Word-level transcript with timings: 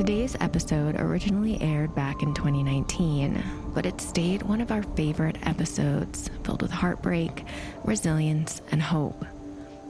Today's 0.00 0.34
episode 0.40 0.98
originally 0.98 1.60
aired 1.60 1.94
back 1.94 2.22
in 2.22 2.32
2019, 2.32 3.44
but 3.74 3.84
it 3.84 4.00
stayed 4.00 4.42
one 4.42 4.62
of 4.62 4.72
our 4.72 4.82
favorite 4.82 5.36
episodes 5.42 6.30
filled 6.42 6.62
with 6.62 6.70
heartbreak, 6.70 7.44
resilience, 7.84 8.62
and 8.72 8.80
hope. 8.80 9.26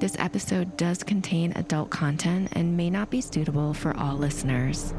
This 0.00 0.16
episode 0.18 0.76
does 0.76 1.04
contain 1.04 1.52
adult 1.52 1.90
content 1.90 2.48
and 2.54 2.76
may 2.76 2.90
not 2.90 3.10
be 3.10 3.20
suitable 3.20 3.72
for 3.72 3.96
all 3.96 4.16
listeners. 4.16 4.92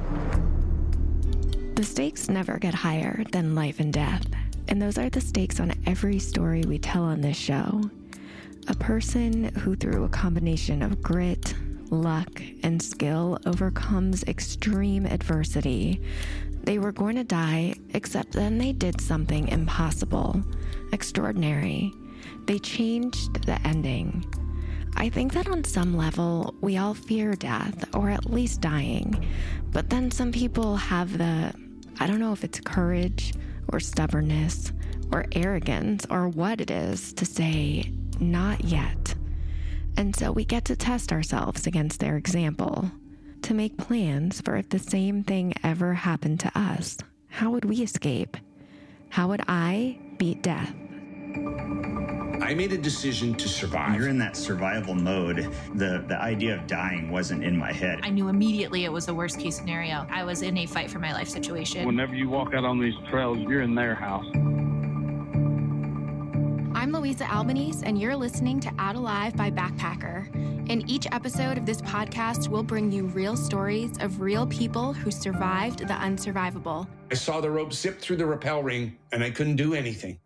The 1.75 1.83
stakes 1.83 2.29
never 2.29 2.57
get 2.57 2.73
higher 2.73 3.25
than 3.33 3.53
life 3.53 3.81
and 3.81 3.91
death, 3.91 4.25
and 4.69 4.81
those 4.81 4.97
are 4.97 5.09
the 5.09 5.19
stakes 5.19 5.59
on 5.59 5.73
every 5.85 6.19
story 6.19 6.63
we 6.65 6.79
tell 6.79 7.03
on 7.03 7.19
this 7.19 7.35
show. 7.35 7.81
A 8.69 8.75
person 8.75 9.53
who, 9.55 9.75
through 9.75 10.05
a 10.05 10.09
combination 10.09 10.81
of 10.81 11.01
grit, 11.01 11.53
luck, 11.91 12.41
and 12.63 12.81
skill, 12.81 13.37
overcomes 13.45 14.23
extreme 14.23 15.05
adversity. 15.05 16.01
They 16.63 16.79
were 16.79 16.91
going 16.91 17.15
to 17.17 17.23
die, 17.23 17.75
except 17.93 18.33
then 18.33 18.57
they 18.57 18.71
did 18.71 19.01
something 19.01 19.47
impossible, 19.49 20.41
extraordinary. 20.93 21.93
They 22.45 22.59
changed 22.59 23.45
the 23.45 23.59
ending. 23.67 24.25
I 24.95 25.09
think 25.09 25.33
that 25.33 25.49
on 25.49 25.63
some 25.63 25.95
level, 25.95 26.55
we 26.61 26.77
all 26.77 26.93
fear 26.93 27.33
death, 27.33 27.85
or 27.95 28.09
at 28.09 28.31
least 28.31 28.61
dying. 28.61 29.25
But 29.71 29.89
then 29.89 30.11
some 30.11 30.31
people 30.31 30.75
have 30.75 31.17
the, 31.17 31.53
I 31.99 32.07
don't 32.07 32.19
know 32.19 32.33
if 32.33 32.43
it's 32.43 32.59
courage, 32.59 33.33
or 33.71 33.79
stubbornness, 33.79 34.71
or 35.11 35.25
arrogance, 35.33 36.05
or 36.09 36.27
what 36.27 36.61
it 36.61 36.71
is 36.71 37.13
to 37.13 37.25
say, 37.25 37.91
not 38.19 38.63
yet. 38.63 39.10
And 40.01 40.15
so 40.15 40.31
we 40.31 40.45
get 40.45 40.65
to 40.65 40.75
test 40.75 41.13
ourselves 41.13 41.67
against 41.67 41.99
their 41.99 42.17
example, 42.17 42.89
to 43.43 43.53
make 43.53 43.77
plans 43.77 44.41
for 44.41 44.55
if 44.55 44.67
the 44.67 44.79
same 44.79 45.23
thing 45.23 45.53
ever 45.63 45.93
happened 45.93 46.39
to 46.39 46.51
us. 46.57 46.97
How 47.27 47.51
would 47.51 47.65
we 47.65 47.83
escape? 47.83 48.35
How 49.09 49.27
would 49.27 49.41
I 49.47 49.99
beat 50.17 50.41
death? 50.41 50.73
I 52.41 52.55
made 52.55 52.73
a 52.73 52.79
decision 52.79 53.35
to 53.35 53.47
survive. 53.47 53.95
You're 53.95 54.09
in 54.09 54.17
that 54.17 54.35
survival 54.35 54.95
mode. 54.95 55.53
The 55.75 56.03
the 56.07 56.19
idea 56.19 56.55
of 56.55 56.65
dying 56.65 57.11
wasn't 57.11 57.43
in 57.43 57.55
my 57.55 57.71
head. 57.71 57.99
I 58.01 58.09
knew 58.09 58.27
immediately 58.27 58.85
it 58.85 58.91
was 58.91 59.05
the 59.05 59.13
worst 59.13 59.37
case 59.37 59.55
scenario. 59.55 60.07
I 60.09 60.23
was 60.23 60.41
in 60.41 60.57
a 60.57 60.65
fight 60.65 60.89
for 60.89 60.97
my 60.97 61.13
life 61.13 61.29
situation. 61.29 61.85
Whenever 61.85 62.15
you 62.15 62.27
walk 62.27 62.55
out 62.55 62.65
on 62.65 62.79
these 62.79 62.95
trails, 63.11 63.37
you're 63.37 63.61
in 63.61 63.75
their 63.75 63.93
house. 63.93 64.25
I'm 66.91 66.97
Louisa 66.97 67.23
Albanese, 67.33 67.85
and 67.85 67.97
you're 67.97 68.17
listening 68.17 68.59
to 68.59 68.71
Out 68.77 68.97
Alive 68.97 69.33
by 69.37 69.49
Backpacker. 69.49 70.27
In 70.69 70.89
each 70.89 71.07
episode 71.13 71.57
of 71.57 71.65
this 71.65 71.81
podcast, 71.81 72.49
we'll 72.49 72.63
bring 72.63 72.91
you 72.91 73.05
real 73.05 73.37
stories 73.37 73.97
of 74.01 74.19
real 74.19 74.45
people 74.45 74.91
who 74.91 75.09
survived 75.09 75.87
the 75.87 75.93
unsurvivable. 75.93 76.85
I 77.09 77.13
saw 77.15 77.39
the 77.39 77.49
rope 77.49 77.71
zip 77.71 78.01
through 78.01 78.17
the 78.17 78.25
rappel 78.25 78.61
ring, 78.61 78.97
and 79.13 79.23
I 79.23 79.29
couldn't 79.29 79.55
do 79.55 79.73
anything. 79.73 80.19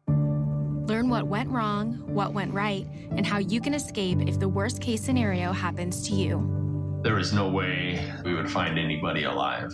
Learn 0.88 1.08
what 1.08 1.28
went 1.28 1.52
wrong, 1.52 2.02
what 2.08 2.34
went 2.34 2.52
right, 2.52 2.88
and 3.12 3.28
how 3.28 3.38
you 3.38 3.62
can 3.62 3.76
escape 3.76 4.28
if 4.28 4.40
the 4.40 4.50
worst 4.50 4.82
case 4.82 5.04
scenario 5.04 5.52
happens 5.52 6.08
to 6.08 6.16
you. 6.16 7.00
There 7.04 7.20
is 7.20 7.32
no 7.32 7.48
way 7.48 8.12
we 8.26 8.34
would 8.34 8.50
find 8.50 8.80
anybody 8.80 9.26
alive. 9.26 9.72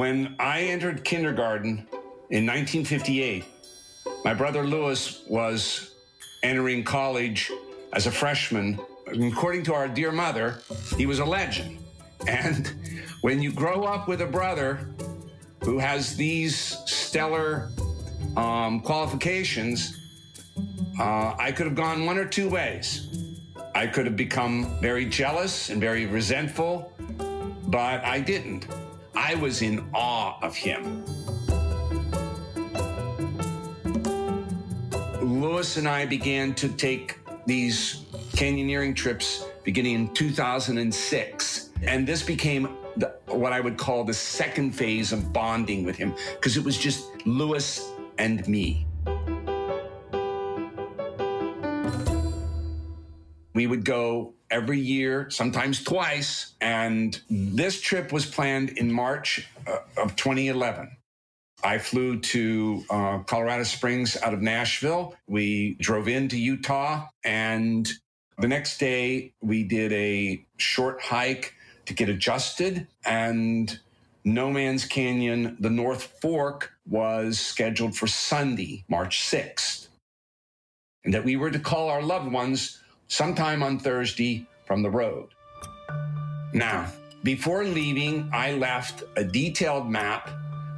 When 0.00 0.34
I 0.38 0.62
entered 0.62 1.04
kindergarten 1.04 1.86
in 2.30 2.46
1958, 2.46 3.44
my 4.24 4.32
brother 4.32 4.64
Lewis 4.64 5.24
was 5.28 5.94
entering 6.42 6.84
college 6.84 7.52
as 7.92 8.06
a 8.06 8.10
freshman. 8.10 8.80
According 9.06 9.64
to 9.64 9.74
our 9.74 9.88
dear 9.88 10.10
mother, 10.10 10.62
he 10.96 11.04
was 11.04 11.18
a 11.18 11.24
legend. 11.26 11.80
And 12.26 12.72
when 13.20 13.42
you 13.42 13.52
grow 13.52 13.84
up 13.84 14.08
with 14.08 14.22
a 14.22 14.26
brother 14.26 14.88
who 15.64 15.78
has 15.78 16.16
these 16.16 16.56
stellar 16.86 17.68
um, 18.38 18.80
qualifications, 18.80 19.98
uh, 20.98 21.34
I 21.38 21.52
could 21.52 21.66
have 21.66 21.76
gone 21.76 22.06
one 22.06 22.16
or 22.16 22.24
two 22.24 22.48
ways. 22.48 23.06
I 23.74 23.86
could 23.86 24.06
have 24.06 24.16
become 24.16 24.80
very 24.80 25.04
jealous 25.04 25.68
and 25.68 25.78
very 25.78 26.06
resentful, 26.06 26.90
but 27.66 28.02
I 28.02 28.20
didn't. 28.20 28.66
I 29.14 29.34
was 29.36 29.62
in 29.62 29.88
awe 29.94 30.38
of 30.42 30.54
him. 30.54 31.04
Lewis 35.22 35.76
and 35.76 35.88
I 35.88 36.06
began 36.06 36.54
to 36.54 36.68
take 36.68 37.18
these 37.46 38.04
canyoneering 38.32 38.94
trips 38.94 39.46
beginning 39.64 39.94
in 39.94 40.14
2006. 40.14 41.70
And 41.82 42.06
this 42.06 42.22
became 42.22 42.76
the, 42.96 43.14
what 43.26 43.52
I 43.52 43.60
would 43.60 43.78
call 43.78 44.04
the 44.04 44.14
second 44.14 44.72
phase 44.72 45.12
of 45.12 45.32
bonding 45.32 45.84
with 45.84 45.96
him 45.96 46.14
because 46.34 46.56
it 46.56 46.64
was 46.64 46.76
just 46.76 47.04
Lewis 47.26 47.90
and 48.18 48.46
me. 48.48 48.86
We 53.60 53.66
would 53.66 53.84
go 53.84 54.32
every 54.50 54.80
year, 54.80 55.28
sometimes 55.28 55.84
twice, 55.84 56.54
and 56.62 57.20
this 57.28 57.78
trip 57.78 58.10
was 58.10 58.24
planned 58.24 58.70
in 58.70 58.90
March 58.90 59.46
uh, 59.66 59.80
of 59.98 60.16
2011. 60.16 60.90
I 61.62 61.76
flew 61.76 62.20
to 62.20 62.82
uh, 62.88 63.18
Colorado 63.18 63.64
Springs 63.64 64.16
out 64.22 64.32
of 64.32 64.40
Nashville. 64.40 65.14
We 65.26 65.74
drove 65.78 66.08
into 66.08 66.38
Utah, 66.38 67.08
and 67.22 67.86
the 68.38 68.48
next 68.48 68.78
day 68.78 69.34
we 69.42 69.62
did 69.62 69.92
a 69.92 70.42
short 70.56 71.02
hike 71.02 71.52
to 71.84 71.92
get 71.92 72.08
adjusted. 72.08 72.86
And 73.04 73.78
No 74.24 74.50
Man's 74.50 74.86
Canyon, 74.86 75.58
the 75.60 75.68
North 75.68 76.18
Fork, 76.22 76.72
was 76.88 77.38
scheduled 77.38 77.94
for 77.94 78.06
Sunday, 78.06 78.86
March 78.88 79.20
6th. 79.20 79.88
And 81.04 81.12
that 81.12 81.24
we 81.24 81.36
were 81.36 81.50
to 81.50 81.58
call 81.58 81.90
our 81.90 82.02
loved 82.02 82.32
ones 82.32 82.78
sometime 83.10 83.62
on 83.62 83.78
Thursday 83.78 84.46
from 84.66 84.82
the 84.82 84.88
road. 84.88 85.28
Now, 86.54 86.90
before 87.22 87.64
leaving, 87.64 88.30
I 88.32 88.52
left 88.52 89.02
a 89.16 89.24
detailed 89.24 89.90
map 89.90 90.30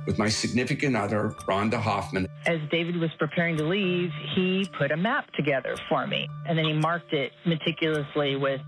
with 0.06 0.18
my 0.18 0.28
significant 0.28 0.96
other, 0.96 1.34
Rhonda 1.46 1.80
Hoffman. 1.80 2.26
As 2.46 2.58
David 2.70 2.96
was 2.96 3.10
preparing 3.18 3.56
to 3.58 3.64
leave, 3.64 4.10
he 4.34 4.68
put 4.76 4.90
a 4.90 4.96
map 4.96 5.30
together 5.32 5.76
for 5.88 6.06
me, 6.06 6.28
and 6.48 6.58
then 6.58 6.64
he 6.64 6.72
marked 6.72 7.12
it 7.12 7.32
meticulously 7.46 8.34
with, 8.34 8.60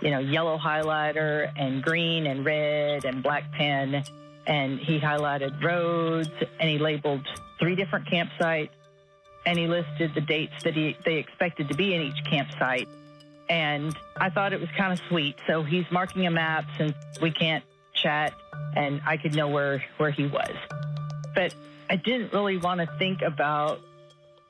you 0.00 0.10
know, 0.10 0.20
yellow 0.20 0.56
highlighter 0.56 1.52
and 1.56 1.82
green 1.82 2.26
and 2.26 2.46
red 2.46 3.04
and 3.04 3.22
black 3.22 3.52
pen. 3.52 4.02
And 4.46 4.80
he 4.80 4.98
highlighted 4.98 5.62
roads 5.62 6.30
and 6.58 6.68
he 6.68 6.78
labeled 6.78 7.24
three 7.60 7.76
different 7.76 8.08
campsites 8.08 8.70
and 9.44 9.58
he 9.58 9.66
listed 9.66 10.14
the 10.14 10.20
dates 10.20 10.62
that 10.64 10.74
he, 10.74 10.96
they 11.04 11.16
expected 11.16 11.68
to 11.68 11.74
be 11.74 11.94
in 11.94 12.02
each 12.02 12.24
campsite. 12.24 12.88
And 13.48 13.96
I 14.16 14.30
thought 14.30 14.52
it 14.52 14.60
was 14.60 14.70
kind 14.76 14.92
of 14.92 15.00
sweet. 15.08 15.36
So 15.46 15.62
he's 15.62 15.84
marking 15.90 16.26
a 16.26 16.30
map 16.30 16.64
since 16.78 16.94
we 17.20 17.30
can't 17.30 17.64
chat 17.92 18.34
and 18.76 19.00
I 19.06 19.16
could 19.16 19.34
know 19.34 19.48
where, 19.48 19.84
where 19.98 20.10
he 20.10 20.26
was. 20.26 20.54
But 21.34 21.54
I 21.90 21.96
didn't 21.96 22.32
really 22.32 22.56
want 22.56 22.80
to 22.80 22.86
think 22.98 23.22
about 23.22 23.80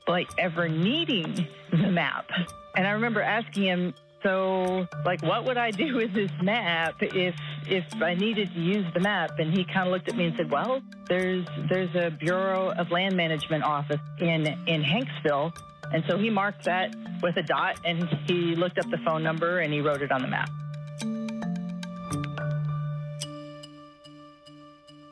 like 0.07 0.29
ever 0.39 0.69
needing 0.69 1.47
the 1.71 1.91
map. 1.91 2.31
And 2.77 2.87
I 2.87 2.93
remember 2.93 3.23
asking 3.23 3.63
him, 3.65 3.95
so 4.23 4.87
like 5.05 5.23
what 5.23 5.45
would 5.45 5.57
I 5.57 5.71
do 5.71 5.97
with 5.97 6.15
this 6.15 6.31
map 6.43 6.95
if 7.01 7.35
if 7.67 7.85
I 8.03 8.15
needed 8.15 8.53
to 8.55 8.61
use 8.61 8.87
the 8.95 9.01
map? 9.01 9.39
And 9.39 9.53
he 9.53 9.65
kind 9.65 9.87
of 9.87 9.93
looked 9.93 10.09
at 10.09 10.17
me 10.17 10.27
and 10.27 10.37
said, 10.37 10.51
Well, 10.51 10.81
there's 11.09 11.47
there's 11.69 11.95
a 11.95 12.11
Bureau 12.11 12.71
of 12.73 12.91
Land 12.91 13.17
Management 13.17 13.65
office 13.65 14.01
in 14.19 14.47
in 14.67 14.83
Hanksville. 14.83 15.53
And 15.93 16.03
so 16.09 16.17
he 16.17 16.31
marked 16.31 16.65
that 16.65 16.95
with 17.23 17.37
a 17.37 17.43
dot 17.43 17.79
and 17.85 18.09
he 18.27 18.55
looked 18.55 18.79
up 18.79 18.89
the 18.91 18.99
phone 19.05 19.23
number 19.23 19.59
and 19.59 19.73
he 19.73 19.81
wrote 19.81 20.01
it 20.01 20.11
on 20.11 20.23
the 20.23 20.29
map. 20.29 20.49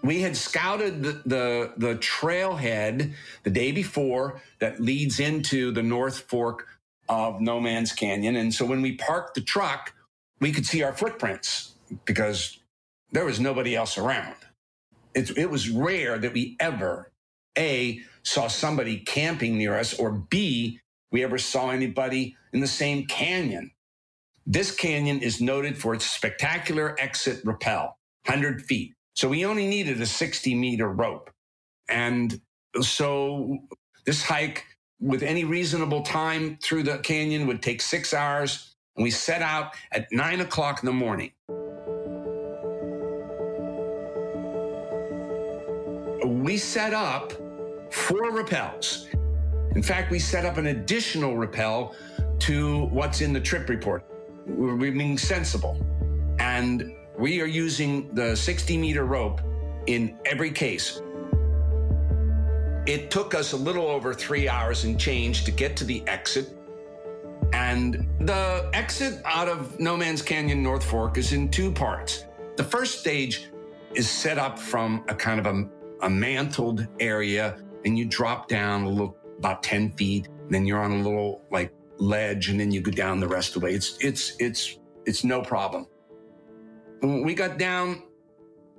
we 0.02 0.23
had 0.23 0.37
scouted 0.37 1.02
the, 1.02 1.23
the, 1.26 1.73
the 1.76 1.94
trailhead 1.96 3.12
the 3.44 3.50
day 3.50 3.70
before 3.70 4.43
that 4.58 4.81
leads 4.81 5.20
into 5.20 5.70
the 5.70 5.82
North 5.82 6.23
Fork 6.23 6.67
of 7.10 7.42
No 7.42 7.60
Man's 7.60 7.92
Canyon. 7.92 8.36
And 8.36 8.54
so 8.54 8.64
when 8.64 8.82
we 8.82 8.94
parked 8.96 9.34
the 9.34 9.42
truck, 9.42 9.94
we 10.40 10.52
could 10.52 10.64
see 10.64 10.82
our 10.84 10.94
footprints 10.94 11.74
because 12.06 12.60
there 13.12 13.26
was 13.26 13.40
nobody 13.40 13.76
else 13.76 13.98
around. 13.98 14.36
It, 15.14 15.36
it 15.36 15.50
was 15.50 15.68
rare 15.68 16.18
that 16.18 16.32
we 16.32 16.56
ever, 16.60 17.12
A, 17.58 18.00
saw 18.22 18.48
somebody 18.48 19.00
camping 19.00 19.58
near 19.58 19.76
us, 19.76 19.98
or 19.98 20.12
B, 20.12 20.80
we 21.10 21.24
ever 21.24 21.38
saw 21.38 21.70
anybody 21.70 22.36
in 22.52 22.60
the 22.60 22.68
same 22.68 23.06
canyon. 23.06 23.72
This 24.46 24.74
canyon 24.74 25.20
is 25.20 25.40
noted 25.40 25.78
for 25.78 25.94
its 25.94 26.06
spectacular 26.06 26.96
exit 27.00 27.42
rappel, 27.44 27.98
100 28.26 28.62
feet. 28.62 28.94
So 29.14 29.28
we 29.28 29.44
only 29.44 29.66
needed 29.66 30.00
a 30.00 30.06
60 30.06 30.54
meter 30.54 30.88
rope. 30.88 31.30
And 31.88 32.40
so 32.80 33.58
this 34.06 34.22
hike 34.22 34.64
with 35.00 35.23
any 35.23 35.44
reasonable 35.44 36.02
time 36.02 36.58
through 36.62 36.82
the 36.82 36.99
canyon 36.99 37.47
would 37.47 37.62
take 37.62 37.81
six 37.81 38.12
hours. 38.12 38.75
and 38.97 39.05
we 39.05 39.11
set 39.11 39.41
out 39.41 39.75
at 39.93 40.06
nine 40.12 40.41
o'clock 40.41 40.82
in 40.82 40.87
the 40.87 40.93
morning. 40.93 41.31
We 46.25 46.58
set 46.58 46.93
up 46.93 47.32
four 47.91 48.31
rappels. 48.32 49.06
In 49.75 49.82
fact, 49.82 50.11
we 50.11 50.19
set 50.19 50.44
up 50.44 50.56
an 50.58 50.67
additional 50.67 51.37
rappel 51.37 51.94
to 52.41 52.87
what's 52.87 53.20
in 53.20 53.32
the 53.32 53.41
trip 53.41 53.69
report. 53.69 54.05
We're 54.46 54.76
being 54.76 55.17
sensible. 55.17 55.79
And 56.38 56.93
we 57.19 57.41
are 57.41 57.46
using 57.46 58.12
the 58.14 58.35
60 58.35 58.76
meter 58.76 59.05
rope 59.05 59.41
in 59.87 60.19
every 60.25 60.50
case. 60.50 61.00
It 62.90 63.08
took 63.08 63.37
us 63.37 63.52
a 63.52 63.56
little 63.56 63.87
over 63.87 64.12
three 64.12 64.48
hours 64.48 64.82
and 64.82 64.98
change 64.98 65.44
to 65.44 65.52
get 65.52 65.76
to 65.76 65.84
the 65.84 66.02
exit. 66.08 66.48
And 67.52 68.04
the 68.19 68.69
exit 68.72 69.22
out 69.25 69.46
of 69.46 69.78
No 69.78 69.96
Man's 69.96 70.22
Canyon 70.22 70.60
North 70.60 70.82
Fork 70.82 71.16
is 71.16 71.32
in 71.32 71.48
two 71.52 71.70
parts. 71.70 72.25
The 72.56 72.64
first 72.64 72.98
stage 72.98 73.48
is 73.94 74.10
set 74.10 74.38
up 74.38 74.58
from 74.58 75.04
a 75.06 75.14
kind 75.14 75.38
of 75.38 75.46
a, 75.46 75.69
a 76.04 76.10
mantled 76.10 76.88
area, 76.98 77.60
and 77.84 77.96
you 77.96 78.06
drop 78.06 78.48
down 78.48 78.82
a 78.82 78.88
little 78.88 79.16
about 79.38 79.62
10 79.62 79.93
feet, 79.93 80.26
and 80.26 80.52
then 80.52 80.66
you're 80.66 80.82
on 80.82 80.90
a 80.90 81.00
little 81.00 81.43
like 81.52 81.72
ledge, 81.98 82.48
and 82.48 82.58
then 82.58 82.72
you 82.72 82.81
go 82.81 82.90
down 82.90 83.20
the 83.20 83.28
rest 83.28 83.54
of 83.54 83.60
the 83.60 83.66
way. 83.66 83.72
It's 83.72 83.98
it's 84.00 84.34
it's 84.40 84.81
it's 85.06 85.22
no 85.22 85.43
problem. 85.43 85.86
We 87.02 87.34
got 87.34 87.56
down 87.56 88.02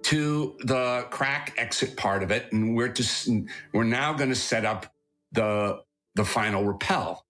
to 0.03 0.57
the 0.63 1.07
crack 1.11 1.53
exit 1.57 1.97
part 1.97 2.23
of 2.23 2.31
it, 2.31 2.51
and 2.51 2.75
we're 2.75 2.89
just 2.89 3.29
we're 3.73 3.83
now 3.83 4.13
going 4.13 4.29
to 4.29 4.35
set 4.35 4.65
up 4.65 4.87
the 5.31 5.81
the 6.15 6.25
final 6.25 6.63
rappel 6.65 7.25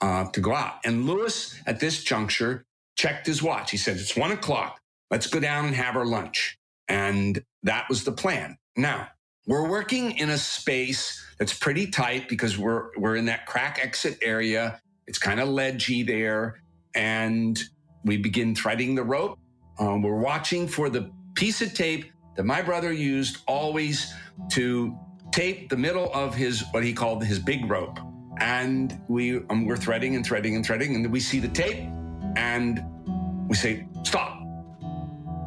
uh, 0.00 0.30
to 0.30 0.40
go 0.40 0.54
out. 0.54 0.74
And 0.84 1.06
Lewis, 1.06 1.54
at 1.66 1.80
this 1.80 2.02
juncture, 2.04 2.64
checked 2.96 3.26
his 3.26 3.42
watch. 3.42 3.70
He 3.70 3.76
said, 3.76 3.96
"It's 3.96 4.16
one 4.16 4.32
o'clock. 4.32 4.80
Let's 5.10 5.26
go 5.26 5.40
down 5.40 5.66
and 5.66 5.74
have 5.74 5.96
our 5.96 6.06
lunch." 6.06 6.58
And 6.88 7.42
that 7.62 7.88
was 7.88 8.04
the 8.04 8.12
plan. 8.12 8.58
Now 8.76 9.08
we're 9.46 9.68
working 9.68 10.16
in 10.18 10.30
a 10.30 10.38
space 10.38 11.24
that's 11.38 11.54
pretty 11.54 11.88
tight 11.88 12.28
because 12.28 12.58
we're 12.58 12.90
we're 12.96 13.16
in 13.16 13.26
that 13.26 13.46
crack 13.46 13.78
exit 13.82 14.18
area. 14.22 14.80
It's 15.06 15.18
kind 15.18 15.40
of 15.40 15.48
ledgy 15.48 16.02
there, 16.02 16.60
and 16.94 17.60
we 18.04 18.16
begin 18.16 18.54
threading 18.54 18.94
the 18.94 19.04
rope. 19.04 19.38
Um, 19.78 20.02
we're 20.02 20.20
watching 20.20 20.68
for 20.68 20.88
the 20.90 21.10
piece 21.34 21.62
of 21.62 21.74
tape 21.74 22.06
that 22.36 22.44
my 22.44 22.62
brother 22.62 22.92
used 22.92 23.38
always 23.46 24.14
to 24.50 24.96
tape 25.32 25.68
the 25.68 25.76
middle 25.76 26.12
of 26.14 26.34
his 26.34 26.64
what 26.70 26.82
he 26.82 26.92
called 26.92 27.24
his 27.24 27.38
big 27.38 27.68
rope. 27.70 27.98
And 28.38 29.00
we 29.08 29.38
um, 29.50 29.66
we're 29.66 29.76
threading 29.76 30.14
and 30.14 30.24
threading 30.24 30.56
and 30.56 30.64
threading, 30.64 30.94
and 30.94 31.10
we 31.10 31.20
see 31.20 31.40
the 31.40 31.48
tape, 31.48 31.88
and 32.36 32.84
we 33.48 33.56
say 33.56 33.86
stop. 34.02 34.42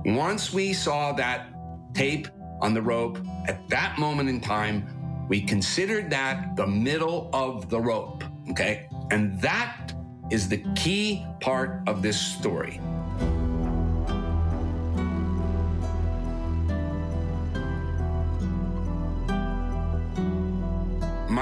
Once 0.06 0.51
we 0.51 0.74
saw 0.74 1.12
that 1.13 1.47
tape 1.94 2.27
on 2.62 2.74
the 2.74 2.81
rope, 2.81 3.19
at 3.47 3.68
that 3.69 4.00
moment 4.00 4.27
in 4.27 4.42
time, 4.42 5.27
we 5.30 5.39
considered 5.42 6.09
that 6.09 6.56
the 6.56 6.65
middle 6.65 7.30
of 7.31 7.69
the 7.69 7.80
rope. 7.80 8.24
Okay, 8.50 8.89
and 9.12 9.39
that 9.39 9.94
is 10.31 10.50
the 10.50 10.57
key 10.75 11.25
part 11.42 11.81
of 11.88 12.01
this 12.01 12.19
story. 12.19 12.81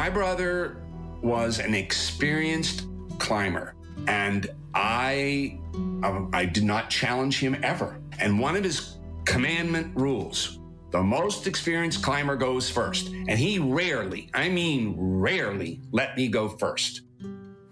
My 0.07 0.13
brother 0.13 0.77
was 1.21 1.59
an 1.59 1.75
experienced 1.75 2.85
climber, 3.19 3.75
and 4.07 4.49
I, 4.73 5.59
um, 5.75 6.29
I 6.31 6.45
did 6.45 6.63
not 6.63 6.89
challenge 6.89 7.39
him 7.39 7.57
ever. 7.61 7.99
And 8.17 8.39
one 8.39 8.55
of 8.55 8.63
his 8.63 8.99
commandment 9.25 9.93
rules 9.97 10.59
the 10.91 11.03
most 11.03 11.45
experienced 11.45 12.01
climber 12.03 12.37
goes 12.37 12.69
first. 12.69 13.09
And 13.09 13.31
he 13.31 13.59
rarely, 13.59 14.29
I 14.33 14.47
mean, 14.47 14.95
rarely, 14.97 15.81
let 15.91 16.15
me 16.15 16.29
go 16.29 16.47
first. 16.47 17.01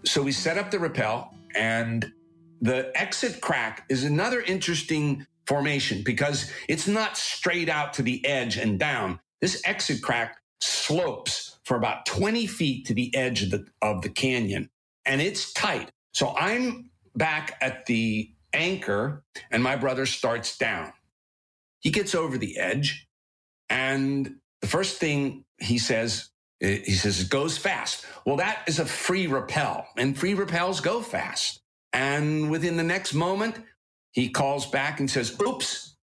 So 0.04 0.22
we 0.22 0.34
set 0.34 0.58
up 0.58 0.72
the 0.72 0.80
rappel, 0.80 1.34
and 1.56 2.12
the 2.60 2.92
exit 2.96 3.40
crack 3.40 3.86
is 3.88 4.04
another 4.04 4.42
interesting 4.42 5.26
formation 5.48 6.02
because 6.04 6.52
it's 6.68 6.86
not 6.86 7.16
straight 7.16 7.70
out 7.70 7.94
to 7.94 8.02
the 8.02 8.26
edge 8.26 8.58
and 8.58 8.78
down. 8.78 9.22
This 9.40 9.62
exit 9.64 10.02
crack 10.02 10.36
slopes 10.60 11.45
for 11.66 11.76
about 11.76 12.06
20 12.06 12.48
feet 12.48 12.86
to 12.86 12.94
the 12.94 13.14
edge 13.16 13.44
of 13.44 13.52
the, 13.52 13.66
of 13.82 14.02
the 14.02 14.10
canyon, 14.10 14.70
and 15.06 15.22
it's 15.22 15.52
tight. 15.54 15.92
So 16.14 16.34
I'm 16.38 16.92
back 17.16 17.58
at 17.62 17.86
the 17.86 18.32
anchor, 18.54 19.24
and 19.52 19.62
my 19.62 19.76
brother 19.76 20.06
starts 20.06 20.58
down. 20.58 20.94
He 21.80 21.92
gets 21.92 22.16
over 22.16 22.38
the 22.38 22.58
edge, 22.58 23.08
and 23.70 24.36
the 24.62 24.68
first 24.68 24.98
thing 24.98 25.44
he 25.60 25.78
says, 25.78 26.30
eh, 26.62 26.80
he 26.86 26.94
says, 26.94 27.20
it 27.20 27.30
goes 27.30 27.58
fast. 27.58 28.06
Well, 28.26 28.38
that 28.38 28.64
is 28.68 28.80
a 28.80 28.86
free 28.86 29.28
rappel, 29.28 29.88
and 29.98 30.18
free 30.18 30.36
rappels 30.36 30.82
go 30.82 31.02
fast. 31.02 31.62
And 31.94 32.50
within 32.50 32.78
the 32.78 32.84
next 32.84 33.14
moment, 33.14 33.56
he 34.12 34.30
calls 34.30 34.66
back 34.66 35.00
and 35.00 35.10
says, 35.10 35.40
Oops, 35.42 35.96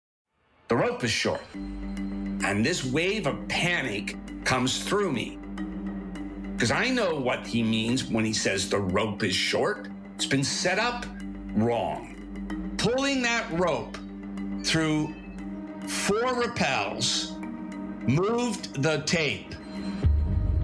the 0.68 0.76
rope 0.76 1.02
is 1.04 1.10
short. 1.10 1.42
And 2.44 2.64
this 2.64 2.84
wave 2.84 3.26
of 3.26 3.46
panic 3.48 4.16
comes 4.44 4.82
through 4.82 5.12
me 5.12 5.38
because 6.60 6.72
I 6.72 6.90
know 6.90 7.14
what 7.14 7.46
he 7.46 7.62
means 7.62 8.04
when 8.04 8.22
he 8.22 8.34
says 8.34 8.68
the 8.68 8.78
rope 8.78 9.22
is 9.24 9.34
short. 9.34 9.88
It's 10.16 10.26
been 10.26 10.44
set 10.44 10.78
up 10.78 11.06
wrong. 11.54 12.74
Pulling 12.76 13.22
that 13.22 13.50
rope 13.52 13.96
through 14.62 15.14
four 15.88 16.34
rappels 16.34 17.38
moved 18.06 18.82
the 18.82 18.98
tape 19.06 19.54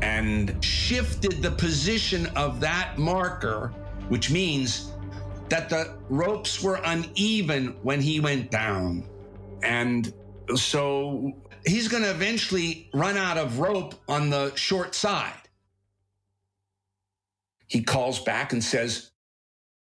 and 0.02 0.62
shifted 0.62 1.40
the 1.40 1.52
position 1.52 2.26
of 2.36 2.60
that 2.60 2.98
marker, 2.98 3.72
which 4.10 4.30
means 4.30 4.92
that 5.48 5.70
the 5.70 5.96
ropes 6.10 6.62
were 6.62 6.78
uneven 6.84 7.74
when 7.82 8.02
he 8.02 8.20
went 8.20 8.50
down. 8.50 9.08
And 9.62 10.12
so 10.54 11.32
he's 11.66 11.88
going 11.88 12.02
to 12.02 12.10
eventually 12.10 12.88
run 12.94 13.16
out 13.16 13.36
of 13.36 13.58
rope 13.58 13.94
on 14.08 14.30
the 14.30 14.54
short 14.54 14.94
side 14.94 15.46
he 17.66 17.82
calls 17.82 18.20
back 18.20 18.52
and 18.52 18.62
says, 18.62 19.10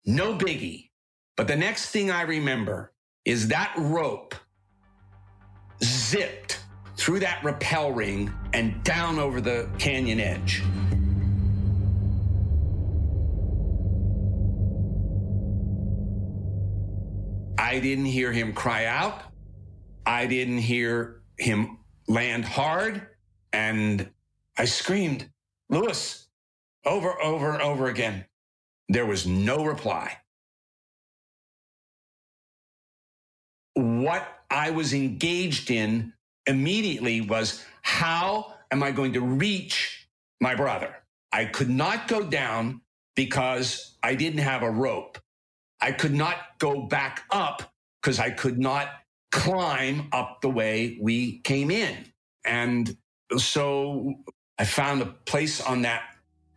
No 0.06 0.36
biggie. 0.36 0.90
But 1.36 1.48
the 1.48 1.56
next 1.56 1.92
thing 1.92 2.10
I 2.10 2.24
remember 2.24 2.94
is 3.26 3.50
that 3.50 3.74
rope 3.78 4.34
zipped 5.84 6.60
through 6.96 7.20
that 7.20 7.44
rappel 7.44 7.92
ring 7.92 8.34
and 8.54 8.84
down 8.84 9.20
over 9.20 9.40
the 9.40 9.70
canyon 9.78 10.20
edge. 10.20 10.64
I 17.60 17.80
didn't 17.80 18.06
hear 18.06 18.32
him 18.32 18.54
cry 18.54 18.86
out. 18.86 19.22
I 20.06 20.26
didn't 20.26 20.60
hear 20.60 21.17
him 21.38 21.80
land 22.08 22.46
hard. 22.46 23.08
And 23.54 24.10
I 24.58 24.66
screamed, 24.66 25.30
Lewis, 25.70 26.28
over, 26.86 27.22
over, 27.22 27.52
and 27.52 27.62
over 27.62 27.88
again. 27.88 28.26
There 28.90 29.06
was 29.06 29.28
no 29.28 29.66
reply. 29.66 30.18
What 33.74 34.28
I 34.50 34.72
was 34.72 34.94
engaged 34.94 35.72
in 35.72 36.14
immediately 36.48 37.22
was 37.22 37.64
how 37.82 38.56
am 38.72 38.84
I 38.84 38.92
going 38.92 39.14
to 39.14 39.22
reach 39.22 40.10
my 40.42 40.56
brother? 40.56 40.96
I 41.32 41.46
could 41.46 41.70
not 41.70 42.08
go 42.08 42.24
down 42.24 42.82
because 43.16 43.98
I 44.04 44.16
didn't 44.16 44.40
have 44.40 44.64
a 44.64 44.72
rope. 44.72 45.20
I 45.82 45.92
could 45.92 46.14
not 46.14 46.38
go 46.60 46.84
back 46.84 47.26
up 47.32 47.74
because 48.02 48.20
I 48.20 48.32
could 48.32 48.60
not 48.60 48.90
climb 49.32 50.10
up 50.12 50.42
the 50.42 50.50
way 50.50 50.98
we 51.02 51.40
came 51.40 51.72
in. 51.72 51.96
And 52.46 52.96
so 53.38 54.16
I 54.58 54.66
found 54.66 55.02
a 55.02 55.06
place 55.06 55.62
on 55.62 55.82
that 55.84 56.04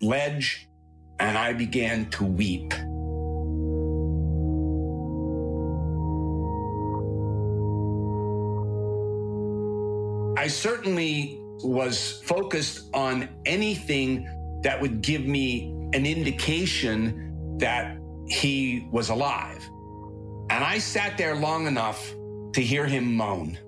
ledge 0.00 0.68
and 1.18 1.36
I 1.36 1.52
began 1.52 2.08
to 2.10 2.24
weep. 2.24 2.72
I 10.38 10.46
certainly 10.46 11.38
was 11.62 12.22
focused 12.24 12.88
on 12.94 13.28
anything 13.44 14.26
that 14.62 14.80
would 14.80 15.02
give 15.02 15.26
me 15.26 15.74
an 15.92 16.06
indication 16.06 17.58
that 17.58 17.98
he 18.26 18.88
was 18.90 19.10
alive. 19.10 19.62
And 20.48 20.64
I 20.64 20.78
sat 20.78 21.18
there 21.18 21.34
long 21.34 21.66
enough 21.66 22.14
to 22.52 22.62
hear 22.62 22.86
him 22.86 23.14
moan. 23.14 23.58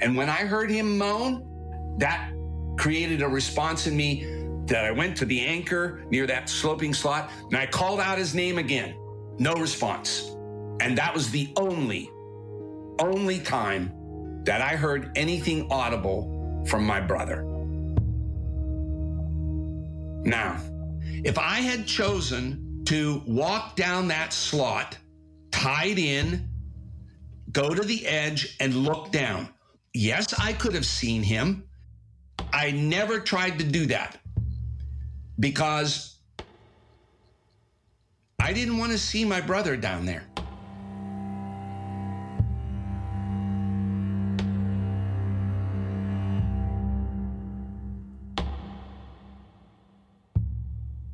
And 0.00 0.16
when 0.16 0.28
I 0.28 0.44
heard 0.44 0.70
him 0.70 0.98
moan, 0.98 1.96
that 1.98 2.32
created 2.76 3.22
a 3.22 3.28
response 3.28 3.86
in 3.86 3.96
me 3.96 4.26
that 4.66 4.84
I 4.84 4.90
went 4.90 5.16
to 5.18 5.24
the 5.24 5.40
anchor 5.40 6.04
near 6.10 6.26
that 6.26 6.48
sloping 6.48 6.94
slot 6.94 7.30
and 7.50 7.56
I 7.56 7.66
called 7.66 8.00
out 8.00 8.18
his 8.18 8.34
name 8.34 8.58
again. 8.58 8.94
No 9.38 9.54
response. 9.54 10.34
And 10.80 10.96
that 10.98 11.14
was 11.14 11.30
the 11.30 11.52
only, 11.56 12.10
only 12.98 13.38
time 13.40 13.92
that 14.44 14.60
I 14.60 14.76
heard 14.76 15.12
anything 15.16 15.70
audible 15.70 16.64
from 16.66 16.84
my 16.84 17.00
brother. 17.00 17.44
Now, 20.24 20.60
if 21.24 21.38
I 21.38 21.60
had 21.60 21.86
chosen 21.86 22.82
to 22.86 23.22
walk 23.26 23.76
down 23.76 24.08
that 24.08 24.32
slot, 24.32 24.98
tied 25.50 25.98
in, 25.98 26.48
go 27.52 27.74
to 27.74 27.82
the 27.82 28.06
edge, 28.06 28.56
and 28.60 28.74
look 28.74 29.12
down, 29.12 29.48
yes, 29.92 30.34
I 30.38 30.52
could 30.52 30.74
have 30.74 30.86
seen 30.86 31.22
him. 31.22 31.64
I 32.52 32.70
never 32.70 33.20
tried 33.20 33.58
to 33.58 33.64
do 33.64 33.86
that 33.86 34.18
because 35.38 36.16
I 38.40 38.52
didn't 38.52 38.78
want 38.78 38.92
to 38.92 38.98
see 38.98 39.24
my 39.24 39.40
brother 39.40 39.76
down 39.76 40.06
there. 40.06 40.24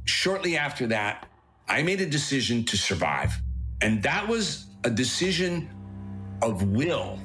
Shortly 0.04 0.57
after 0.57 0.87
that, 0.88 1.28
I 1.68 1.83
made 1.83 2.00
a 2.00 2.07
decision 2.07 2.64
to 2.64 2.76
survive. 2.76 3.33
And 3.80 4.02
that 4.02 4.26
was 4.26 4.66
a 4.85 4.90
decision 4.90 5.71
of 6.42 6.62
will. 6.71 7.18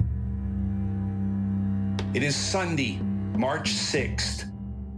It 2.14 2.24
is 2.24 2.36
Sunday, 2.36 3.00
March 3.38 3.72
6th, 3.72 4.52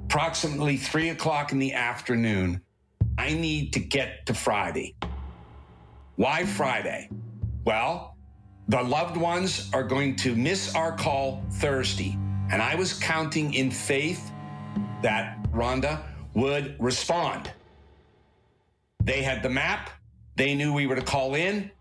approximately 0.05 0.77
three 0.77 1.10
o'clock 1.10 1.51
in 1.51 1.60
the 1.60 1.74
afternoon. 1.74 2.62
I 3.17 3.34
need 3.34 3.74
to 3.74 3.79
get 3.79 4.25
to 4.25 4.34
Friday. 4.34 4.95
Why 6.17 6.45
Friday? 6.45 7.10
Well, 7.65 8.17
the 8.67 8.81
loved 8.81 9.17
ones 9.17 9.69
are 9.74 9.84
going 9.84 10.15
to 10.17 10.36
miss 10.36 10.75
our 10.75 10.95
call 10.95 11.43
Thursday. 11.51 12.17
And 12.51 12.62
I 12.62 12.75
was 12.75 12.93
counting 12.93 13.53
in 13.53 13.72
faith 13.72 14.31
that 15.01 15.41
Rhonda 15.51 16.01
would 16.34 16.75
respond. 16.79 17.51
They 19.03 19.22
had 19.22 19.43
the 19.43 19.50
map, 19.50 19.89
they 20.36 20.55
knew 20.55 20.74
we 20.74 20.88
were 20.88 20.95
to 20.95 21.01
call 21.01 21.36
in, 21.36 21.72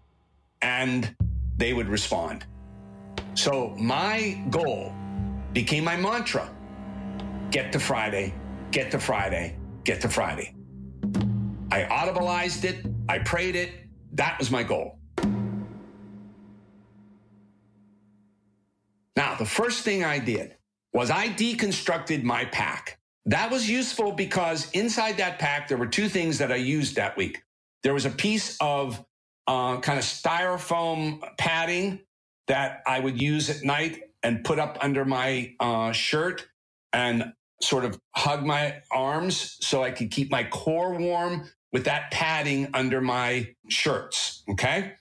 and 0.63 1.15
they 1.57 1.73
would 1.73 1.89
respond. 1.89 2.47
So 3.35 3.75
my 3.79 4.43
goal 4.51 4.93
became 5.53 5.85
my 5.85 5.97
mantra 5.97 6.51
get 7.51 7.71
to 7.73 7.79
Friday, 7.79 8.35
get 8.73 8.91
to 8.91 8.99
Friday, 8.99 9.57
get 9.85 10.01
to 10.01 10.09
Friday. 10.09 10.55
I 11.71 11.83
audibilized 11.85 12.65
it, 12.65 12.85
I 13.09 13.19
prayed 13.21 13.55
it. 13.55 13.71
That 14.13 14.39
was 14.39 14.51
my 14.51 14.65
goal. 14.65 14.99
Now, 19.17 19.37
the 19.37 19.47
first 19.47 19.85
thing 19.85 20.05
I 20.05 20.19
did 20.19 20.57
was 20.93 21.11
I 21.11 21.29
deconstructed 21.29 22.25
my 22.25 22.45
pack. 22.47 22.99
That 23.27 23.51
was 23.51 23.69
useful 23.71 24.13
because 24.13 24.71
inside 24.73 25.17
that 25.19 25.39
pack, 25.39 25.69
there 25.69 25.79
were 25.79 25.87
two 25.87 26.09
things 26.09 26.39
that 26.39 26.53
I 26.53 26.57
used 26.57 26.97
that 26.97 27.17
week. 27.17 27.43
There 27.83 27.95
was 27.95 28.05
a 28.05 28.11
piece 28.11 28.57
of 28.61 29.05
uh, 29.47 29.79
kind 29.81 29.99
of 29.99 30.05
styrofoam 30.05 31.23
padding 31.37 32.01
that 32.47 32.83
I 32.87 33.01
would 33.01 33.21
use 33.21 33.51
at 33.51 33.63
night 33.63 34.03
and 34.23 34.45
put 34.45 34.59
up 34.59 34.79
under 34.81 35.05
my 35.05 35.55
uh, 35.61 35.93
shirt 35.93 36.47
and 36.93 37.33
sort 37.63 37.85
of 37.85 37.99
hug 38.15 38.45
my 38.45 38.83
arms 38.91 39.57
so 39.61 39.83
I 39.83 39.91
could 39.91 40.11
keep 40.11 40.31
my 40.31 40.45
core 40.45 40.95
warm 40.95 41.49
with 41.73 41.85
that 41.85 42.11
padding 42.11 42.69
under 42.75 43.01
my 43.01 43.55
shirts. 43.69 44.43
Okay. 44.51 44.93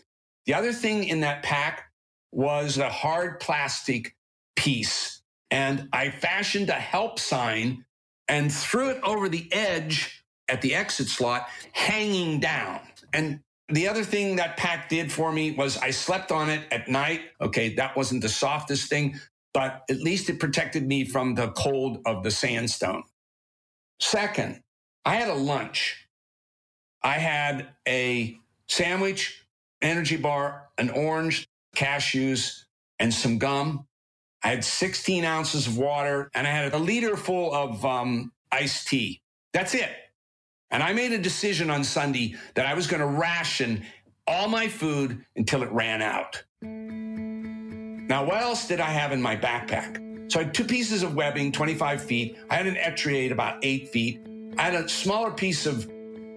The 0.45 0.53
other 0.53 0.73
thing 0.73 1.05
in 1.05 1.21
that 1.21 1.43
pack 1.43 1.91
was 2.31 2.77
a 2.77 2.89
hard 2.89 3.39
plastic 3.39 4.15
piece. 4.55 5.21
And 5.51 5.88
I 5.93 6.09
fashioned 6.09 6.69
a 6.69 6.73
help 6.73 7.19
sign 7.19 7.85
and 8.27 8.51
threw 8.51 8.89
it 8.89 9.00
over 9.03 9.29
the 9.29 9.47
edge 9.51 10.25
at 10.47 10.62
the 10.62 10.73
exit 10.73 11.07
slot, 11.07 11.47
hanging 11.73 12.39
down. 12.39 12.79
And 13.13 13.41
the 13.70 13.88
other 13.88 14.03
thing 14.03 14.36
that 14.38 14.58
pack 14.58 14.89
did 14.89 15.12
for 15.12 15.32
me 15.32 15.51
was 15.51 15.77
I 15.77 15.91
slept 15.91 16.32
on 16.32 16.50
it 16.50 16.67
at 16.72 16.88
night. 16.89 17.22
Okay, 17.41 17.74
that 17.75 17.96
wasn't 17.96 18.22
the 18.22 18.29
softest 18.29 18.89
thing, 18.89 19.20
but 19.53 19.84
at 19.89 20.01
least 20.01 20.29
it 20.29 20.39
protected 20.39 20.86
me 20.88 21.05
from 21.05 21.36
the 21.36 21.50
cold 21.51 22.01
of 22.05 22.24
the 22.24 22.32
sandstone. 22.32 23.03
Second, 24.00 24.62
I 25.05 25.15
had 25.15 25.29
a 25.29 25.36
lunch. 25.36 26.08
I 27.03 27.13
had 27.13 27.70
a 27.88 28.38
sandwich, 28.67 29.46
energy 29.82 30.17
bar, 30.17 30.70
an 30.77 30.89
orange, 30.89 31.48
cashews, 31.75 32.63
and 33.00 33.13
some 33.13 33.38
gum. 33.38 33.86
I 34.43 34.50
had 34.50 34.63
16 34.65 35.24
ounces 35.24 35.67
of 35.67 35.77
water 35.77 36.29
and 36.34 36.46
I 36.48 36.51
had 36.51 36.74
a 36.74 36.77
liter 36.77 37.15
full 37.15 37.53
of 37.53 37.86
um, 37.86 38.32
iced 38.51 38.88
tea. 38.88 39.22
That's 39.53 39.74
it. 39.74 39.89
And 40.73 40.81
I 40.81 40.91
made 40.91 41.11
a 41.11 41.19
decision 41.19 41.69
on 41.69 41.83
Sunday 41.83 42.35
that 42.55 42.65
I 42.65 42.73
was 42.73 42.87
going 42.87 42.99
to 42.99 43.05
ration 43.05 43.83
all 44.25 44.47
my 44.49 44.67
food 44.67 45.23
until 45.35 45.61
it 45.61 45.71
ran 45.71 46.01
out. 46.01 46.43
Now, 46.63 48.25
what 48.25 48.41
else 48.41 48.67
did 48.67 48.79
I 48.79 48.89
have 48.89 49.11
in 49.11 49.21
my 49.21 49.37
backpack? 49.37 50.31
So 50.31 50.39
I 50.39 50.43
had 50.45 50.53
two 50.55 50.63
pieces 50.65 51.03
of 51.03 51.13
webbing, 51.13 51.51
25 51.51 52.03
feet. 52.03 52.37
I 52.49 52.55
had 52.55 52.65
an 52.65 52.75
etrier 52.77 53.31
about 53.31 53.59
eight 53.61 53.89
feet. 53.89 54.25
I 54.57 54.63
had 54.63 54.73
a 54.73 54.89
smaller 54.89 55.29
piece 55.29 55.67
of 55.67 55.87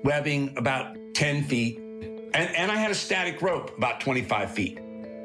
webbing 0.05 0.53
about 0.59 0.99
10 1.15 1.45
feet. 1.45 1.79
And, 1.79 2.55
and 2.55 2.71
I 2.71 2.77
had 2.77 2.91
a 2.91 2.95
static 2.95 3.41
rope 3.41 3.77
about 3.79 4.01
25 4.01 4.51
feet. 4.51 4.79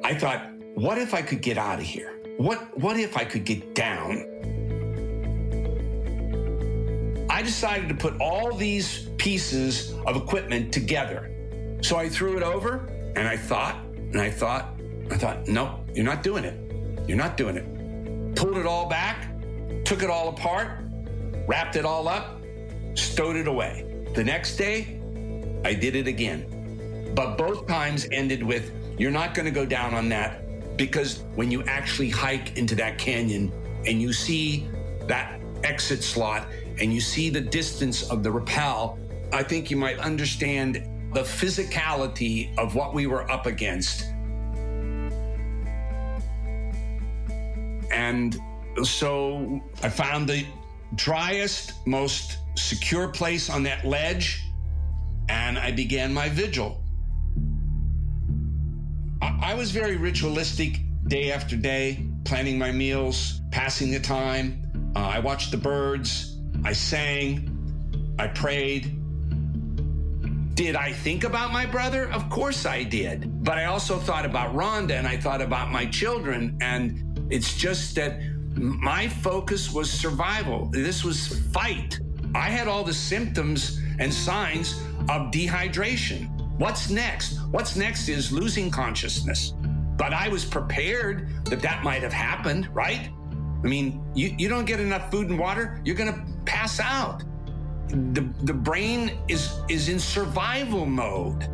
I 0.06 0.14
thought, 0.14 0.50
what 0.76 0.98
if 0.98 1.14
I 1.14 1.22
could 1.22 1.42
get 1.42 1.58
out 1.58 1.80
of 1.80 1.86
here? 1.86 2.22
What, 2.38 2.78
what 2.78 2.98
if 2.98 3.18
I 3.18 3.26
could 3.26 3.44
get 3.44 3.76
down? 3.76 4.61
I 7.42 7.44
decided 7.44 7.90
to 7.90 7.96
put 7.96 8.22
all 8.22 8.54
these 8.54 9.10
pieces 9.18 9.96
of 10.06 10.16
equipment 10.16 10.72
together. 10.72 11.32
So 11.82 11.98
I 11.98 12.08
threw 12.08 12.38
it 12.38 12.44
over 12.44 12.88
and 13.16 13.28
I 13.28 13.36
thought, 13.36 13.84
and 13.96 14.22
I 14.22 14.30
thought, 14.30 14.80
I 15.10 15.18
thought, 15.18 15.48
no, 15.48 15.84
you're 15.96 16.06
not 16.06 16.22
doing 16.22 16.44
it. 16.44 16.56
You're 17.08 17.18
not 17.18 17.38
doing 17.38 17.58
it. 17.58 18.36
Pulled 18.36 18.60
it 18.60 18.68
all 18.68 18.88
back, 18.88 19.34
took 19.86 20.04
it 20.04 20.10
all 20.12 20.30
apart, 20.30 20.84
wrapped 21.48 21.78
it 21.78 21.84
all 21.84 22.08
up, 22.08 22.40
stowed 22.94 23.36
it 23.36 23.48
away. 23.48 24.06
The 24.14 24.24
next 24.24 24.58
day, 24.58 25.02
I 25.66 25.74
did 25.74 25.96
it 25.96 26.06
again. 26.06 27.12
But 27.16 27.40
both 27.40 27.66
times 27.66 28.08
ended 28.12 28.44
with, 28.44 28.72
you're 29.00 29.10
not 29.10 29.34
going 29.34 29.48
to 29.48 29.52
go 29.52 29.66
down 29.66 29.96
on 29.96 30.10
that 30.10 30.78
because 30.78 31.24
when 31.34 31.50
you 31.50 31.64
actually 31.64 32.12
hike 32.12 32.56
into 32.56 32.76
that 32.76 33.00
canyon 33.00 33.52
and 33.88 34.00
you 34.00 34.14
see 34.14 34.68
that 35.08 35.42
exit 35.64 36.04
slot 36.04 36.48
and 36.82 36.92
you 36.92 37.00
see 37.00 37.30
the 37.30 37.40
distance 37.40 38.10
of 38.10 38.24
the 38.24 38.32
rappel, 38.32 38.98
I 39.32 39.44
think 39.44 39.70
you 39.70 39.78
might 39.78 40.00
understand 40.00 40.88
the 41.14 41.22
physicality 41.22 42.58
of 42.58 42.74
what 42.74 42.96
we 42.96 43.06
were 43.06 43.30
up 43.30 43.46
against. 43.46 44.08
And 47.92 48.36
so 48.84 49.62
I 49.84 49.90
found 49.90 50.28
the 50.28 50.44
driest, 50.96 51.86
most 51.86 52.40
secure 52.56 53.10
place 53.10 53.48
on 53.50 53.62
that 53.64 53.86
ledge, 53.86 54.44
and 55.30 55.60
I 55.60 55.72
began 55.72 56.12
my 56.12 56.30
vigil. 56.30 56.84
I 59.22 59.54
was 59.54 59.70
very 59.70 59.98
ritualistic 59.98 60.80
day 61.08 61.32
after 61.32 61.56
day, 61.56 62.08
planning 62.24 62.58
my 62.58 62.72
meals, 62.72 63.42
passing 63.52 63.92
the 63.92 64.00
time. 64.00 64.64
Uh, 64.96 65.00
I 65.00 65.20
watched 65.20 65.52
the 65.52 65.58
birds. 65.58 66.31
I 66.64 66.74
sang. 66.74 67.48
I 68.20 68.28
prayed. 68.28 68.98
Did 70.56 70.76
I 70.76 70.92
think 70.92 71.24
about 71.24 71.52
my 71.52 71.66
brother? 71.66 72.12
Of 72.12 72.30
course 72.30 72.66
I 72.66 72.84
did. 72.84 73.44
But 73.44 73.58
I 73.58 73.66
also 73.66 73.98
thought 73.98 74.26
about 74.26 74.54
Rhonda 74.56 74.92
and 74.92 75.08
I 75.08 75.18
thought 75.18 75.42
about 75.42 75.72
my 75.72 75.86
children. 75.86 76.58
And 76.62 77.28
it's 77.32 77.56
just 77.58 77.96
that 77.96 78.20
my 78.56 79.08
focus 79.08 79.72
was 79.72 79.90
survival. 79.90 80.66
This 80.72 81.04
was 81.04 81.28
fight. 81.52 82.00
I 82.36 82.50
had 82.50 82.68
all 82.68 82.84
the 82.84 82.94
symptoms 82.94 83.82
and 84.00 84.14
signs 84.14 84.80
of 85.10 85.32
dehydration. 85.32 86.30
What's 86.60 86.90
next? 86.90 87.40
What's 87.50 87.76
next 87.76 88.08
is 88.08 88.32
losing 88.32 88.70
consciousness. 88.70 89.54
But 89.98 90.14
I 90.14 90.30
was 90.30 90.46
prepared 90.46 91.46
that 91.46 91.62
that 91.62 91.84
might 91.84 92.04
have 92.04 92.14
happened, 92.14 92.68
right? 92.74 93.10
I 93.64 93.68
mean, 93.68 94.04
you, 94.16 94.36
you 94.38 94.50
don't 94.50 94.66
get 94.66 94.80
enough 94.80 95.12
food 95.12 95.30
and 95.30 95.38
water, 95.38 95.80
you're 95.86 95.96
going 95.96 96.14
to 96.14 96.22
pass 96.46 96.80
out. 96.80 97.24
The, 97.90 98.28
the 98.44 98.54
brain 98.54 99.20
is, 99.28 99.54
is 99.70 99.90
in 99.90 100.00
survival 100.00 100.86
mode. 100.86 101.48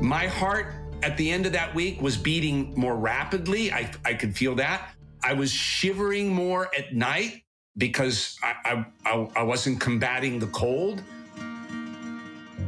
My 0.00 0.26
heart 0.26 0.74
at 1.02 1.16
the 1.16 1.30
end 1.30 1.46
of 1.46 1.52
that 1.52 1.74
week 1.74 2.00
was 2.00 2.16
beating 2.16 2.72
more 2.76 2.96
rapidly. 2.96 3.72
I, 3.72 3.90
I 4.04 4.14
could 4.14 4.36
feel 4.36 4.54
that. 4.56 4.90
I 5.22 5.32
was 5.32 5.50
shivering 5.52 6.32
more 6.32 6.70
at 6.76 6.94
night. 6.94 7.42
because 7.76 8.38
I, 8.42 8.84
I, 9.04 9.28
I 9.36 9.42
wasn't 9.42 9.80
combating 9.80 10.38
the 10.38 10.46
cold. 10.48 11.02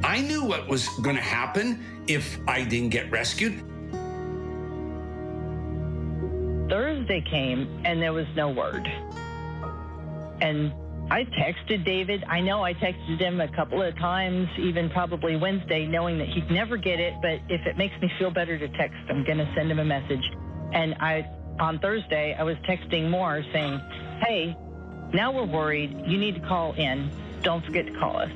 I 0.03 0.21
knew 0.21 0.45
what 0.45 0.69
was 0.69 0.89
going 1.01 1.17
to 1.17 1.23
happen 1.23 1.85
if 2.09 2.39
I 2.49 2.65
didn't 2.65 2.91
get 2.91 3.11
rescued. 3.11 3.63
Thursday 7.07 7.29
came 7.29 7.83
and 7.85 8.03
there 8.03 8.13
was 8.13 8.27
no 8.35 8.51
word. 8.51 8.87
And 10.41 10.73
I 11.11 11.25
texted 11.25 11.85
David. 11.85 12.25
I 12.25 12.41
know 12.41 12.65
I 12.65 12.75
texted 12.75 13.19
him 13.21 13.41
a 13.41 13.49
couple 13.49 13.81
of 13.81 13.97
times, 13.97 14.49
even 14.59 14.91
probably 14.91 15.37
Wednesday, 15.37 15.87
knowing 15.87 16.19
that 16.19 16.29
he'd 16.29 16.51
never 16.51 16.77
get 16.77 16.99
it. 16.99 17.15
But 17.23 17.41
if 17.49 17.65
it 17.67 17.77
makes 17.77 17.95
me 18.01 18.11
feel 18.19 18.31
better 18.31 18.59
to 18.59 18.69
text, 18.69 18.97
I'm 19.09 19.25
going 19.25 19.39
to 19.39 19.51
send 19.55 19.71
him 19.71 19.79
a 19.79 19.85
message. 19.85 20.25
And 20.73 20.95
I, 20.95 21.29
on 21.61 21.79
Thursday, 21.79 22.35
I 22.39 22.43
was 22.43 22.57
texting 22.69 23.09
more 23.09 23.43
saying, 23.53 23.81
Hey, 24.21 24.57
now 25.13 25.33
we're 25.33 25.47
worried. 25.47 25.97
You 26.07 26.19
need 26.19 26.35
to 26.35 26.49
call 26.49 26.73
in. 26.73 27.11
Don't 27.43 27.65
forget 27.65 27.87
to 27.87 27.93
call 27.99 28.17
us. 28.17 28.31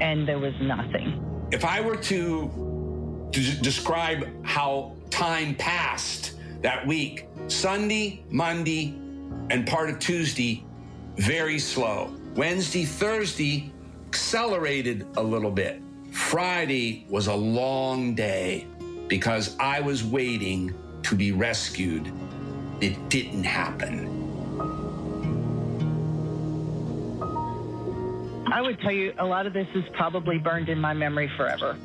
And 0.00 0.26
there 0.26 0.38
was 0.38 0.54
nothing. 0.60 1.48
If 1.52 1.64
I 1.64 1.80
were 1.80 1.96
to, 1.96 3.30
to 3.32 3.40
describe 3.60 4.44
how 4.44 4.96
time 5.10 5.54
passed 5.54 6.39
that 6.62 6.86
week, 6.86 7.26
Sunday, 7.48 8.22
Monday, 8.28 8.94
and 9.50 9.66
part 9.66 9.90
of 9.90 9.98
Tuesday, 9.98 10.64
very 11.16 11.58
slow. 11.58 12.12
Wednesday, 12.34 12.84
Thursday 12.84 13.72
accelerated 14.08 15.06
a 15.16 15.22
little 15.22 15.50
bit. 15.50 15.82
Friday 16.12 17.06
was 17.08 17.28
a 17.28 17.34
long 17.34 18.14
day 18.14 18.66
because 19.08 19.56
I 19.58 19.80
was 19.80 20.04
waiting 20.04 20.74
to 21.02 21.14
be 21.14 21.32
rescued. 21.32 22.12
It 22.80 23.08
didn't 23.08 23.44
happen. 23.44 24.18
I 28.52 28.60
would 28.60 28.80
tell 28.80 28.92
you 28.92 29.14
a 29.18 29.24
lot 29.24 29.46
of 29.46 29.52
this 29.52 29.68
is 29.74 29.84
probably 29.92 30.38
burned 30.38 30.68
in 30.68 30.80
my 30.80 30.92
memory 30.92 31.30
forever. 31.36 31.76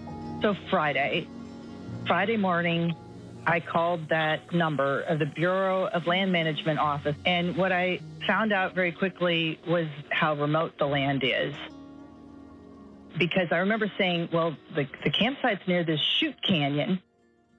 So, 0.42 0.56
Friday, 0.70 1.28
Friday 2.08 2.38
morning, 2.38 2.96
I 3.48 3.60
called 3.60 4.10
that 4.10 4.54
number 4.54 5.02
of 5.02 5.20
the 5.20 5.28
Bureau 5.28 5.86
of 5.88 6.08
Land 6.08 6.32
Management 6.32 6.80
office. 6.80 7.16
And 7.26 7.56
what 7.56 7.72
I 7.72 8.00
found 8.28 8.52
out 8.52 8.74
very 8.74 8.92
quickly 8.92 9.60
was 9.68 9.86
how 10.10 10.36
remote 10.36 10.78
the 10.80 10.86
land 10.86 11.24
is. 11.24 11.54
Because 13.20 13.48
I 13.52 13.58
remember 13.58 13.92
saying, 13.98 14.30
well, 14.34 14.58
the, 14.76 14.88
the 15.04 15.12
campsite's 15.12 15.62
near 15.68 15.84
this 15.84 16.00
chute 16.20 16.36
canyon. 16.48 17.02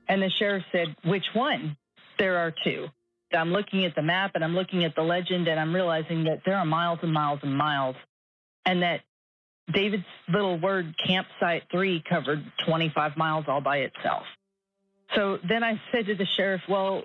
And 0.08 0.20
the 0.22 0.30
sheriff 0.30 0.64
said, 0.72 0.94
which 1.04 1.24
one? 1.34 1.76
There 2.18 2.38
are 2.38 2.52
two. 2.64 2.88
I'm 3.32 3.52
looking 3.52 3.84
at 3.84 3.94
the 3.94 4.02
map 4.02 4.32
and 4.34 4.44
I'm 4.44 4.54
looking 4.54 4.84
at 4.84 4.94
the 4.94 5.02
legend 5.02 5.48
and 5.48 5.58
I'm 5.58 5.74
realizing 5.74 6.24
that 6.24 6.42
there 6.44 6.56
are 6.56 6.64
miles 6.64 6.98
and 7.02 7.12
miles 7.12 7.40
and 7.42 7.56
miles. 7.56 7.96
And 8.64 8.82
that 8.82 9.00
David's 9.72 10.04
little 10.28 10.58
word 10.58 10.94
campsite 11.04 11.64
three 11.70 12.02
covered 12.08 12.44
25 12.66 13.16
miles 13.16 13.44
all 13.48 13.60
by 13.60 13.78
itself. 13.78 14.24
So 15.14 15.38
then 15.48 15.62
I 15.62 15.80
said 15.92 16.06
to 16.06 16.14
the 16.14 16.26
sheriff, 16.36 16.62
well, 16.68 17.04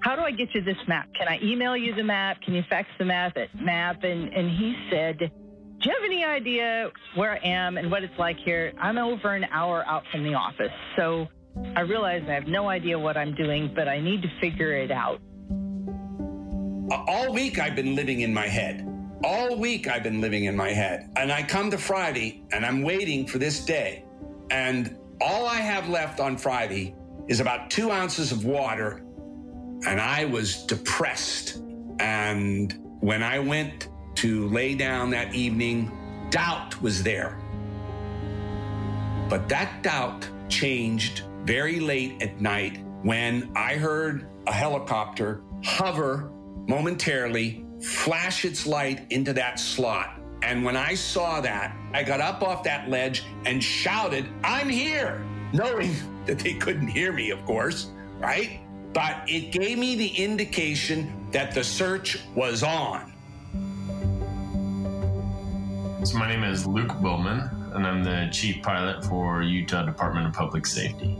how 0.00 0.14
do 0.16 0.22
I 0.22 0.30
get 0.30 0.54
you 0.54 0.62
this 0.62 0.76
map? 0.86 1.08
Can 1.18 1.28
I 1.28 1.38
email 1.42 1.76
you 1.76 1.94
the 1.94 2.04
map? 2.04 2.40
Can 2.42 2.54
you 2.54 2.62
fax 2.68 2.88
the 2.98 3.04
map 3.04 3.36
map? 3.58 4.04
And, 4.04 4.32
and 4.32 4.50
he 4.50 4.76
said, 4.90 5.18
do 5.18 5.90
you 5.90 5.94
have 5.94 6.04
any 6.04 6.24
idea 6.24 6.90
where 7.14 7.32
I 7.32 7.40
am 7.44 7.76
and 7.76 7.90
what 7.90 8.02
it's 8.02 8.18
like 8.18 8.38
here? 8.38 8.72
I'm 8.78 8.98
over 8.98 9.34
an 9.34 9.44
hour 9.50 9.84
out 9.86 10.04
from 10.10 10.22
the 10.22 10.34
office. 10.34 10.72
So 10.96 11.28
I 11.74 11.80
realize 11.80 12.22
I 12.28 12.32
have 12.32 12.46
no 12.46 12.68
idea 12.68 12.98
what 12.98 13.16
I'm 13.16 13.34
doing, 13.34 13.72
but 13.74 13.88
I 13.88 14.00
need 14.00 14.22
to 14.22 14.28
figure 14.40 14.72
it 14.72 14.90
out. 14.90 15.20
All 16.90 17.32
week 17.32 17.58
I've 17.58 17.76
been 17.76 17.94
living 17.94 18.20
in 18.20 18.32
my 18.32 18.46
head. 18.46 18.86
All 19.24 19.58
week 19.58 19.88
I've 19.88 20.02
been 20.02 20.20
living 20.20 20.44
in 20.44 20.56
my 20.56 20.70
head. 20.70 21.10
And 21.16 21.32
I 21.32 21.42
come 21.42 21.70
to 21.70 21.78
Friday 21.78 22.42
and 22.52 22.64
I'm 22.64 22.82
waiting 22.82 23.26
for 23.26 23.38
this 23.38 23.64
day. 23.64 24.04
And 24.50 24.96
all 25.20 25.46
I 25.46 25.56
have 25.56 25.88
left 25.88 26.20
on 26.20 26.36
Friday 26.36 26.94
is 27.28 27.40
about 27.40 27.70
two 27.70 27.90
ounces 27.90 28.32
of 28.32 28.44
water. 28.44 29.02
And 29.86 30.00
I 30.00 30.24
was 30.24 30.64
depressed. 30.64 31.62
And 31.98 32.78
when 33.00 33.22
I 33.22 33.38
went 33.38 33.88
to 34.16 34.48
lay 34.48 34.74
down 34.74 35.10
that 35.10 35.34
evening, 35.34 35.92
doubt 36.30 36.80
was 36.80 37.02
there. 37.02 37.38
But 39.28 39.48
that 39.48 39.82
doubt 39.82 40.28
changed 40.48 41.22
very 41.44 41.80
late 41.80 42.22
at 42.22 42.40
night 42.40 42.82
when 43.02 43.50
I 43.54 43.74
heard 43.74 44.28
a 44.46 44.52
helicopter 44.52 45.42
hover 45.64 46.30
momentarily, 46.66 47.64
flash 47.80 48.44
its 48.44 48.66
light 48.66 49.06
into 49.10 49.32
that 49.32 49.58
slot. 49.60 50.20
And 50.42 50.64
when 50.64 50.76
I 50.76 50.94
saw 50.94 51.40
that, 51.40 51.76
I 51.92 52.02
got 52.02 52.20
up 52.20 52.42
off 52.42 52.62
that 52.64 52.88
ledge 52.88 53.24
and 53.44 53.62
shouted, 53.62 54.28
I'm 54.44 54.68
here, 54.68 55.24
knowing 55.52 55.94
that 56.26 56.38
they 56.38 56.54
couldn't 56.54 56.88
hear 56.88 57.12
me, 57.12 57.30
of 57.30 57.44
course, 57.44 57.90
right? 58.18 58.60
But 58.92 59.22
it 59.26 59.52
gave 59.52 59.78
me 59.78 59.94
the 59.94 60.08
indication 60.08 61.28
that 61.32 61.54
the 61.54 61.62
search 61.62 62.18
was 62.34 62.62
on. 62.62 63.12
So, 66.04 66.18
my 66.18 66.28
name 66.28 66.44
is 66.44 66.66
Luke 66.66 66.94
Bowman, 67.00 67.50
and 67.74 67.86
I'm 67.86 68.04
the 68.04 68.28
chief 68.32 68.62
pilot 68.62 69.04
for 69.04 69.42
Utah 69.42 69.84
Department 69.84 70.26
of 70.26 70.32
Public 70.32 70.66
Safety. 70.66 71.18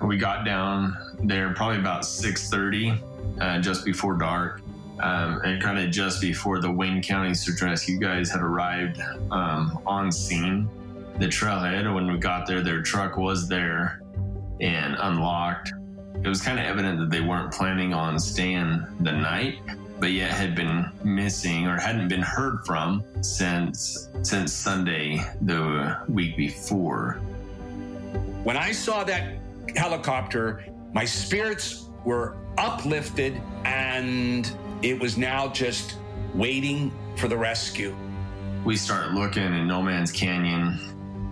We 0.00 0.16
got 0.16 0.44
down 0.44 0.96
there 1.22 1.52
probably 1.54 1.78
about 1.78 2.02
6:30, 2.02 2.98
uh, 3.40 3.60
just 3.60 3.84
before 3.84 4.16
dark, 4.16 4.62
um, 5.00 5.40
and 5.44 5.62
kind 5.62 5.78
of 5.78 5.90
just 5.90 6.20
before 6.20 6.60
the 6.60 6.70
Wayne 6.70 7.02
County 7.02 7.34
Search 7.34 7.60
and 7.62 7.70
Rescue 7.70 7.98
guys 7.98 8.30
had 8.30 8.40
arrived 8.40 9.00
um, 9.30 9.78
on 9.86 10.10
scene. 10.10 10.68
The 11.18 11.26
trailhead, 11.26 11.92
when 11.92 12.10
we 12.10 12.18
got 12.18 12.46
there, 12.46 12.62
their 12.62 12.82
truck 12.82 13.16
was 13.16 13.48
there 13.48 14.01
and 14.62 14.96
unlocked. 14.98 15.72
It 16.22 16.28
was 16.28 16.40
kind 16.40 16.58
of 16.58 16.64
evident 16.64 16.98
that 17.00 17.10
they 17.10 17.20
weren't 17.20 17.52
planning 17.52 17.92
on 17.92 18.18
staying 18.18 18.86
the 19.00 19.12
night, 19.12 19.58
but 19.98 20.12
yet 20.12 20.30
had 20.30 20.54
been 20.54 20.90
missing 21.04 21.66
or 21.66 21.78
hadn't 21.78 22.08
been 22.08 22.22
heard 22.22 22.64
from 22.64 23.04
since 23.20 24.08
since 24.22 24.52
Sunday 24.52 25.20
the 25.42 25.98
week 26.08 26.36
before. 26.36 27.14
When 28.44 28.56
I 28.56 28.72
saw 28.72 29.04
that 29.04 29.38
helicopter, 29.76 30.64
my 30.92 31.04
spirits 31.04 31.88
were 32.04 32.36
uplifted 32.58 33.40
and 33.64 34.50
it 34.82 34.98
was 34.98 35.16
now 35.16 35.48
just 35.48 35.96
waiting 36.34 36.92
for 37.16 37.28
the 37.28 37.36
rescue. 37.36 37.94
We 38.64 38.76
start 38.76 39.12
looking 39.12 39.42
in 39.42 39.66
No 39.66 39.82
Man's 39.82 40.12
Canyon 40.12 40.78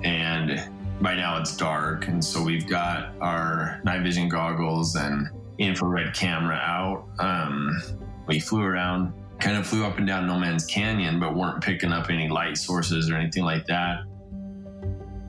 and 0.02 0.68
by 1.00 1.14
now 1.14 1.38
it's 1.38 1.56
dark, 1.56 2.08
and 2.08 2.22
so 2.22 2.42
we've 2.42 2.68
got 2.68 3.14
our 3.20 3.80
night 3.84 4.02
vision 4.02 4.28
goggles 4.28 4.96
and 4.96 5.28
infrared 5.58 6.14
camera 6.14 6.56
out. 6.56 7.08
Um, 7.18 7.82
we 8.26 8.38
flew 8.38 8.62
around, 8.62 9.12
kind 9.38 9.56
of 9.56 9.66
flew 9.66 9.84
up 9.84 9.98
and 9.98 10.06
down 10.06 10.26
No 10.26 10.38
Man's 10.38 10.66
Canyon, 10.66 11.18
but 11.18 11.34
weren't 11.34 11.62
picking 11.62 11.92
up 11.92 12.10
any 12.10 12.28
light 12.28 12.56
sources 12.56 13.10
or 13.10 13.16
anything 13.16 13.44
like 13.44 13.66
that. 13.66 14.02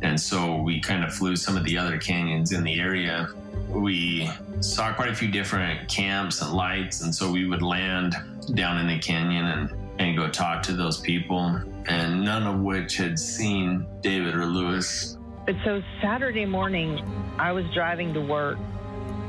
And 0.02 0.20
so 0.20 0.58
we 0.58 0.82
kind 0.82 1.04
of 1.04 1.14
flew 1.14 1.36
some 1.36 1.56
of 1.56 1.64
the 1.64 1.78
other 1.78 1.98
canyons 1.98 2.52
in 2.52 2.64
the 2.64 2.80
area. 2.80 3.30
We 3.70 4.30
saw 4.60 4.94
quite 4.94 5.10
a 5.10 5.16
few 5.16 5.30
different 5.30 5.88
camps 5.88 6.42
and 6.42 6.52
lights, 6.54 7.02
and 7.02 7.16
so 7.16 7.32
we 7.32 7.46
would 7.46 7.62
land 7.62 8.16
down 8.56 8.78
in 8.80 8.88
the 8.88 9.00
canyon 9.00 9.46
and, 9.46 9.72
and 10.00 10.18
go 10.18 10.28
talk 10.28 10.64
to 10.64 10.74
those 10.74 11.00
people, 11.00 11.62
and 11.88 12.26
none 12.26 12.46
of 12.46 12.60
which 12.60 12.98
had 12.98 13.18
seen 13.18 13.86
David 14.02 14.36
or 14.36 14.46
Lewis 14.46 15.18
but 15.46 15.56
so 15.64 15.82
Saturday 16.02 16.46
morning, 16.46 17.00
I 17.38 17.52
was 17.52 17.66
driving 17.74 18.14
to 18.14 18.22
work 18.22 18.58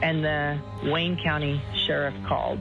and 0.02 0.24
the 0.24 0.58
Wayne 0.84 1.18
County 1.22 1.62
sheriff 1.86 2.14
called. 2.26 2.60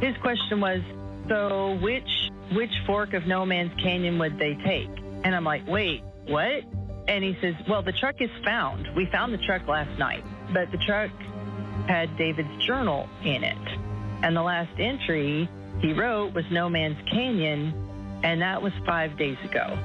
His 0.00 0.16
question 0.18 0.60
was, 0.60 0.80
so 1.28 1.78
which 1.80 2.30
which 2.52 2.72
fork 2.86 3.14
of 3.14 3.26
No 3.26 3.46
Man's 3.46 3.72
Canyon 3.80 4.18
would 4.18 4.38
they 4.38 4.54
take? 4.64 4.90
And 5.22 5.34
I'm 5.34 5.44
like, 5.44 5.66
wait, 5.68 6.02
what? 6.26 6.64
And 7.06 7.22
he 7.22 7.36
says, 7.40 7.54
well, 7.68 7.82
the 7.82 7.92
truck 7.92 8.20
is 8.20 8.30
found. 8.44 8.88
We 8.96 9.06
found 9.06 9.32
the 9.32 9.38
truck 9.38 9.68
last 9.68 9.96
night, 9.98 10.24
but 10.52 10.70
the 10.72 10.78
truck 10.78 11.10
had 11.86 12.16
David's 12.16 12.64
journal 12.64 13.08
in 13.24 13.44
it. 13.44 13.56
And 14.22 14.36
the 14.36 14.42
last 14.42 14.72
entry 14.78 15.48
he 15.80 15.92
wrote 15.92 16.34
was 16.34 16.44
No 16.50 16.68
Man's 16.68 16.98
Canyon, 17.10 18.20
and 18.22 18.42
that 18.42 18.60
was 18.60 18.72
five 18.84 19.16
days 19.16 19.38
ago. 19.44 19.78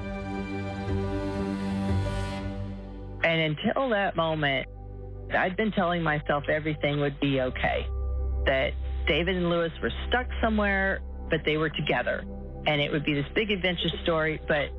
Until 3.46 3.88
that 3.90 4.16
moment, 4.16 4.66
I'd 5.36 5.56
been 5.56 5.72
telling 5.72 6.02
myself 6.02 6.44
everything 6.48 7.00
would 7.00 7.18
be 7.20 7.40
okay. 7.40 7.86
That 8.46 8.70
David 9.06 9.36
and 9.36 9.48
Lewis 9.48 9.72
were 9.82 9.92
stuck 10.08 10.26
somewhere, 10.42 11.00
but 11.30 11.40
they 11.44 11.56
were 11.56 11.70
together. 11.70 12.24
And 12.66 12.80
it 12.80 12.90
would 12.90 13.04
be 13.04 13.14
this 13.14 13.26
big 13.34 13.50
adventure 13.50 13.88
story. 14.02 14.40
But 14.48 14.70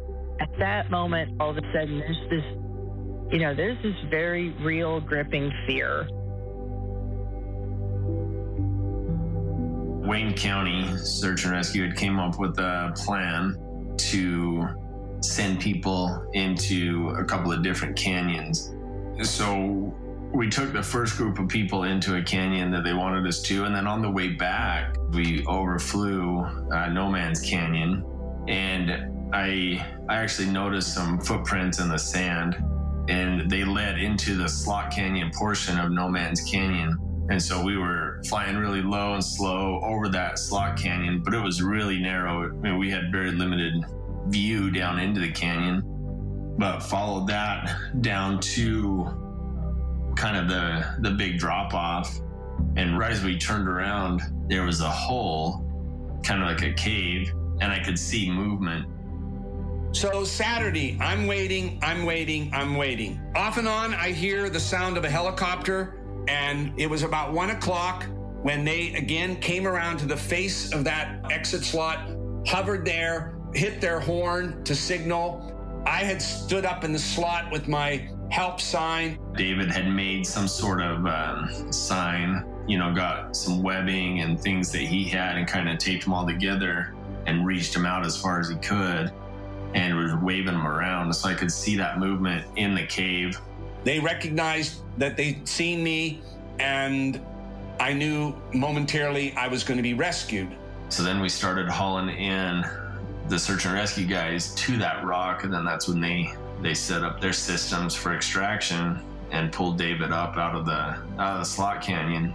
at 0.41 0.49
that 0.59 0.91
moment, 0.91 1.39
all 1.39 1.51
of 1.51 1.57
a 1.57 1.61
sudden, 1.73 1.99
there's 1.99 2.29
this, 2.29 2.43
you 3.31 3.39
know, 3.39 3.55
there's 3.55 3.81
this 3.81 3.95
very 4.09 4.49
real, 4.63 4.99
gripping 4.99 5.51
fear. 5.65 6.07
Wayne 10.05 10.33
County 10.33 10.85
Search 10.97 11.43
and 11.43 11.53
Rescue 11.53 11.87
had 11.87 11.97
came 11.97 12.19
up 12.19 12.39
with 12.39 12.57
a 12.59 12.93
plan 12.95 13.55
to 13.97 14.65
send 15.27 15.59
people 15.59 16.25
into 16.33 17.09
a 17.17 17.23
couple 17.23 17.51
of 17.51 17.61
different 17.63 17.95
canyons. 17.95 18.73
So 19.23 19.93
we 20.33 20.49
took 20.49 20.73
the 20.73 20.83
first 20.83 21.17
group 21.17 21.39
of 21.39 21.47
people 21.47 21.83
into 21.83 22.17
a 22.17 22.21
canyon 22.21 22.71
that 22.71 22.83
they 22.83 22.93
wanted 22.93 23.25
us 23.27 23.41
to, 23.43 23.65
and 23.65 23.75
then 23.75 23.87
on 23.87 24.01
the 24.01 24.09
way 24.09 24.29
back, 24.29 24.95
we 25.11 25.45
overflew 25.47 26.41
uh, 26.71 26.89
No 26.89 27.09
Man's 27.09 27.41
Canyon, 27.41 28.05
and 28.47 29.31
I 29.33 29.85
I 30.09 30.15
actually 30.15 30.49
noticed 30.49 30.93
some 30.93 31.19
footprints 31.19 31.79
in 31.79 31.89
the 31.89 31.97
sand, 31.97 32.55
and 33.09 33.49
they 33.49 33.63
led 33.63 33.99
into 33.99 34.35
the 34.35 34.47
Slot 34.47 34.91
Canyon 34.91 35.31
portion 35.33 35.77
of 35.79 35.91
No 35.91 36.07
Man's 36.09 36.41
Canyon. 36.41 36.97
And 37.29 37.41
so 37.41 37.61
we 37.61 37.77
were 37.77 38.21
flying 38.29 38.55
really 38.55 38.81
low 38.81 39.13
and 39.13 39.23
slow 39.23 39.81
over 39.83 40.07
that 40.09 40.39
slot 40.39 40.77
canyon, 40.77 41.21
but 41.23 41.33
it 41.33 41.41
was 41.41 41.61
really 41.61 41.99
narrow. 41.99 42.45
I 42.45 42.51
mean, 42.53 42.77
we 42.77 42.89
had 42.89 43.11
very 43.11 43.31
limited 43.31 43.83
view 44.29 44.71
down 44.71 44.99
into 44.99 45.19
the 45.19 45.31
canyon, 45.31 45.83
but 46.57 46.79
followed 46.79 47.27
that 47.27 47.75
down 48.01 48.39
to 48.39 49.05
kind 50.15 50.37
of 50.37 50.47
the 50.47 51.09
the 51.09 51.15
big 51.15 51.37
drop 51.37 51.73
off. 51.73 52.19
And 52.75 52.97
right 52.97 53.11
as 53.11 53.23
we 53.23 53.37
turned 53.37 53.67
around, 53.67 54.21
there 54.47 54.63
was 54.63 54.81
a 54.81 54.89
hole, 54.89 55.63
kind 56.23 56.41
of 56.41 56.47
like 56.47 56.63
a 56.63 56.73
cave, 56.73 57.31
and 57.61 57.71
I 57.71 57.83
could 57.83 57.99
see 57.99 58.29
movement. 58.29 58.87
So 59.95 60.23
Saturday, 60.23 60.97
I'm 60.99 61.27
waiting, 61.27 61.79
I'm 61.81 62.05
waiting, 62.05 62.51
I'm 62.53 62.75
waiting. 62.75 63.19
Off 63.35 63.57
and 63.57 63.67
on, 63.67 63.93
I 63.93 64.11
hear 64.11 64.49
the 64.49 64.59
sound 64.59 64.97
of 64.97 65.05
a 65.05 65.09
helicopter 65.09 65.97
and 66.27 66.73
it 66.77 66.89
was 66.89 67.03
about 67.03 67.33
one 67.33 67.51
o'clock 67.51 68.05
when 68.43 68.63
they 68.63 68.93
again 68.93 69.35
came 69.37 69.67
around 69.67 69.97
to 69.97 70.05
the 70.05 70.17
face 70.17 70.71
of 70.73 70.83
that 70.83 71.25
exit 71.31 71.63
slot, 71.63 72.09
hovered 72.45 72.85
there, 72.85 73.36
hit 73.57 73.81
their 73.81 73.99
horn 73.99 74.63
to 74.63 74.75
signal. 74.75 75.53
I 75.85 76.03
had 76.03 76.21
stood 76.21 76.63
up 76.63 76.83
in 76.83 76.93
the 76.93 76.99
slot 76.99 77.51
with 77.51 77.67
my 77.67 78.07
help 78.29 78.61
sign. 78.61 79.17
David 79.35 79.71
had 79.71 79.87
made 79.89 80.27
some 80.27 80.47
sort 80.47 80.79
of 80.79 81.05
um, 81.07 81.71
sign, 81.71 82.45
you 82.67 82.77
know, 82.77 82.93
got 82.93 83.35
some 83.35 83.63
webbing 83.63 84.21
and 84.21 84.39
things 84.39 84.71
that 84.73 84.81
he 84.81 85.05
had 85.05 85.37
and 85.37 85.47
kind 85.47 85.67
of 85.69 85.79
taped 85.79 86.03
them 86.03 86.13
all 86.13 86.27
together 86.27 86.93
and 87.25 87.47
reached 87.47 87.73
them 87.73 87.85
out 87.85 88.05
as 88.05 88.15
far 88.15 88.39
as 88.39 88.47
he 88.47 88.55
could 88.57 89.11
and 89.73 89.97
was 89.97 90.13
waving 90.21 90.53
them 90.53 90.67
around. 90.67 91.11
So 91.13 91.27
I 91.29 91.33
could 91.33 91.51
see 91.51 91.75
that 91.77 91.99
movement 91.99 92.45
in 92.57 92.75
the 92.75 92.85
cave. 92.85 93.39
They 93.83 93.99
recognized 93.99 94.81
that 94.97 95.17
they'd 95.17 95.47
seen 95.47 95.83
me, 95.83 96.21
and 96.59 97.19
I 97.79 97.93
knew 97.93 98.35
momentarily 98.53 99.33
I 99.33 99.47
was 99.47 99.63
going 99.63 99.77
to 99.77 99.83
be 99.83 99.93
rescued. 99.93 100.55
So 100.89 101.03
then 101.03 101.21
we 101.21 101.29
started 101.29 101.67
hauling 101.67 102.09
in 102.09 102.63
the 103.29 103.37
search 103.37 103.65
and 103.65 103.73
rescue 103.73 104.05
guys 104.05 104.53
to 104.55 104.77
that 104.77 105.03
rock, 105.03 105.43
and 105.43 105.53
then 105.53 105.65
that's 105.65 105.87
when 105.87 105.99
they 105.99 106.33
they 106.61 106.73
set 106.73 107.03
up 107.03 107.21
their 107.21 107.33
systems 107.33 107.93
for 107.93 108.15
extraction 108.15 108.99
and 109.31 109.51
pulled 109.51 109.77
David 109.77 110.11
up 110.11 110.37
out 110.37 110.55
of 110.55 110.65
the 110.65 110.97
out 111.21 111.33
of 111.33 111.39
the 111.39 111.45
slot 111.45 111.81
canyon. 111.81 112.33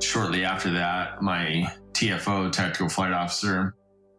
Shortly 0.00 0.44
after 0.44 0.70
that, 0.72 1.20
my 1.20 1.70
TFO, 1.92 2.50
tactical 2.52 2.88
flight 2.88 3.12
officer, 3.12 3.74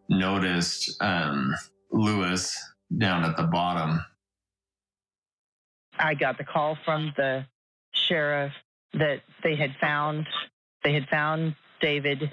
noticed 0.09 1.01
um, 1.01 1.55
Lewis 1.91 2.55
down 2.97 3.23
at 3.23 3.37
the 3.37 3.43
bottom. 3.43 4.03
I 5.97 6.13
got 6.13 6.37
the 6.37 6.43
call 6.43 6.77
from 6.85 7.13
the 7.17 7.45
sheriff 8.07 8.51
that 8.93 9.21
they 9.43 9.55
had 9.55 9.75
found 9.79 10.25
they 10.83 10.93
had 10.93 11.07
found 11.09 11.55
David, 11.81 12.31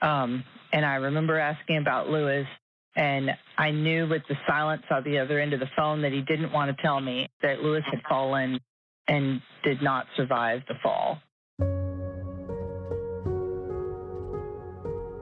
um, 0.00 0.44
and 0.72 0.84
I 0.84 0.96
remember 0.96 1.38
asking 1.38 1.78
about 1.78 2.08
Lewis, 2.08 2.46
and 2.94 3.30
I 3.56 3.70
knew 3.70 4.06
with 4.06 4.22
the 4.28 4.36
silence 4.46 4.82
on 4.90 5.02
the 5.04 5.18
other 5.18 5.40
end 5.40 5.54
of 5.54 5.60
the 5.60 5.68
phone 5.76 6.02
that 6.02 6.12
he 6.12 6.20
didn't 6.20 6.52
want 6.52 6.74
to 6.74 6.82
tell 6.82 7.00
me 7.00 7.28
that 7.42 7.60
Lewis 7.62 7.84
had 7.90 8.00
fallen 8.08 8.60
and 9.08 9.40
did 9.64 9.82
not 9.82 10.06
survive 10.16 10.62
the 10.68 10.74
fall. 10.82 11.18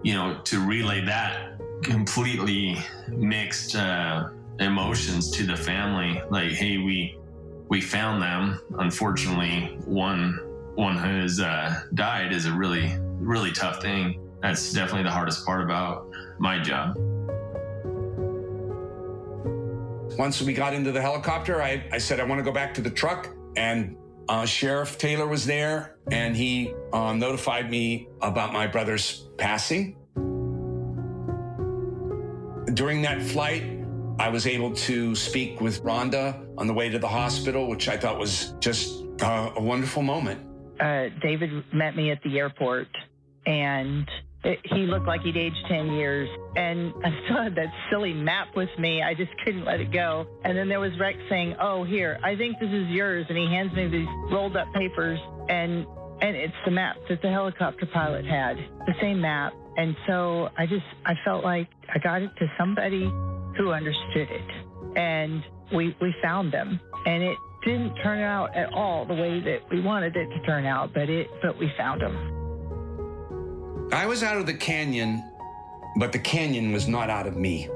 You 0.03 0.15
know, 0.15 0.41
to 0.45 0.61
relay 0.67 1.05
that 1.05 1.59
completely 1.83 2.77
mixed 3.09 3.77
uh, 3.77 4.29
emotions 4.61 5.31
to 5.33 5.45
the 5.45 5.57
family, 5.57 6.21
like, 6.31 6.51
hey, 6.53 6.79
we 6.79 7.19
we 7.69 7.81
found 7.81 8.23
them. 8.23 8.61
Unfortunately, 8.79 9.79
one 9.85 10.41
one 10.75 10.97
who's 10.97 11.41
uh, 11.41 11.83
died 11.95 12.33
is 12.33 12.47
a 12.47 12.53
really 12.53 12.97
really 13.19 13.53
tough 13.53 13.81
thing. 13.81 14.21
That's 14.43 14.73
definitely 14.73 15.05
the 15.05 15.11
hardest 15.11 15.45
part 15.45 15.63
about 15.63 16.09
my 16.39 16.61
job. 16.61 16.97
Once 20.19 20.41
we 20.41 20.53
got 20.53 20.73
into 20.73 20.93
the 20.93 21.01
helicopter, 21.01 21.63
I, 21.63 21.85
I 21.93 21.99
said, 21.99 22.21
I 22.21 22.25
want 22.25 22.39
to 22.39 22.43
go 22.43 22.53
back 22.53 22.73
to 22.75 22.81
the 22.81 22.91
truck. 22.91 23.35
And 23.57 23.97
uh, 24.29 24.47
Sheriff 24.47 24.99
Taylor 24.99 25.27
was 25.27 25.45
there 25.45 25.97
and 26.11 26.37
he 26.37 26.73
uh, 26.93 27.13
notified 27.13 27.71
me 27.71 28.09
about 28.23 28.53
my 28.53 28.67
brother's 28.67 29.29
passing. 29.37 29.97
During 32.75 33.03
that 33.03 33.23
flight, 33.23 33.63
I 34.19 34.29
was 34.29 34.47
able 34.47 34.75
to 34.75 35.15
speak 35.15 35.61
with 35.61 35.83
Rhonda 35.85 36.47
on 36.57 36.67
the 36.67 36.73
way 36.73 36.89
to 36.89 36.99
the 36.99 37.09
hospital, 37.09 37.69
which 37.69 37.89
I 37.89 37.97
thought 37.97 38.19
was 38.19 38.55
just 38.61 39.05
uh, 39.21 39.53
a 39.57 39.61
wonderful 39.61 40.03
moment. 40.03 40.41
Uh, 40.81 41.09
David 41.23 41.51
met 41.73 41.97
me 41.97 42.11
at 42.11 42.23
the 42.23 42.39
airport 42.39 42.89
and 43.47 44.09
it, 44.43 44.61
he 44.65 44.87
looked 44.87 45.07
like 45.07 45.21
he'd 45.23 45.37
aged 45.37 45.57
10 45.69 45.93
years. 45.93 46.29
And 46.57 46.93
I 47.05 47.11
still 47.25 47.43
had 47.43 47.55
that 47.57 47.73
silly 47.91 48.15
map 48.15 48.49
with 48.57 48.71
me. 48.79 49.03
I 49.03 49.15
just 49.15 49.33
couldn't 49.45 49.65
let 49.65 49.81
it 49.81 49.93
go. 49.93 50.27
And 50.45 50.57
then 50.57 50.69
there 50.69 50.81
was 50.81 50.93
Rex 50.99 51.19
saying, 51.29 51.57
Oh, 51.61 51.85
here, 51.85 52.19
I 52.25 52.37
think 52.37 52.59
this 52.59 52.71
is 52.71 52.89
yours. 52.89 53.27
And 53.29 53.37
he 53.37 53.47
hands 53.47 53.73
me 53.75 53.89
these 53.89 54.09
rolled 54.31 54.57
up 54.57 54.73
papers. 54.73 55.19
And, 55.49 55.87
and 56.23 56.37
it's 56.37 56.55
the 56.65 56.71
map 56.71 56.97
that 57.09 57.21
the 57.21 57.31
helicopter 57.31 57.87
pilot 57.87 58.25
had, 58.25 58.57
the 58.87 58.95
same 59.01 59.21
map. 59.21 59.53
And 59.77 59.95
so 60.07 60.49
I 60.57 60.67
just, 60.67 60.87
I 61.05 61.15
felt 61.23 61.45
like 61.45 61.69
I 61.95 61.99
got 61.99 62.23
it 62.23 62.31
to 62.39 62.47
somebody 62.59 63.13
who 63.57 63.73
understood 63.73 64.29
it. 64.31 64.97
And 64.97 65.43
we, 65.75 65.97
we 66.01 66.15
found 66.23 66.53
them. 66.53 66.81
And 67.07 67.23
it 67.23 67.37
didn't 67.65 67.95
turn 67.97 68.21
out 68.21 68.55
at 68.57 68.73
all 68.73 69.05
the 69.05 69.15
way 69.15 69.41
that 69.41 69.61
we 69.71 69.81
wanted 69.81 70.17
it 70.17 70.29
to 70.31 70.41
turn 70.47 70.67
out, 70.67 70.95
but 70.95 71.09
it, 71.09 71.29
but 71.43 71.59
we 71.59 71.71
found 71.77 72.01
them. 72.01 72.17
I 73.93 74.07
was 74.07 74.23
out 74.23 74.37
of 74.37 74.47
the 74.47 74.55
canyon, 74.55 75.23
but 75.99 76.13
the 76.13 76.19
canyon 76.19 76.73
was 76.73 76.89
not 76.89 77.11
out 77.11 77.27
of 77.27 77.37
me. 77.37 77.69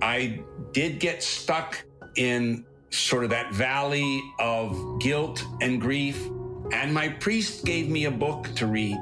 I 0.00 0.40
did 0.72 1.00
get 1.00 1.22
stuck 1.22 1.82
in 2.16 2.64
sort 2.90 3.24
of 3.24 3.30
that 3.30 3.52
valley 3.52 4.22
of 4.38 5.00
guilt 5.00 5.44
and 5.60 5.80
grief, 5.80 6.28
and 6.72 6.92
my 6.92 7.08
priest 7.08 7.64
gave 7.64 7.88
me 7.88 8.04
a 8.06 8.10
book 8.10 8.48
to 8.56 8.66
read. 8.66 8.98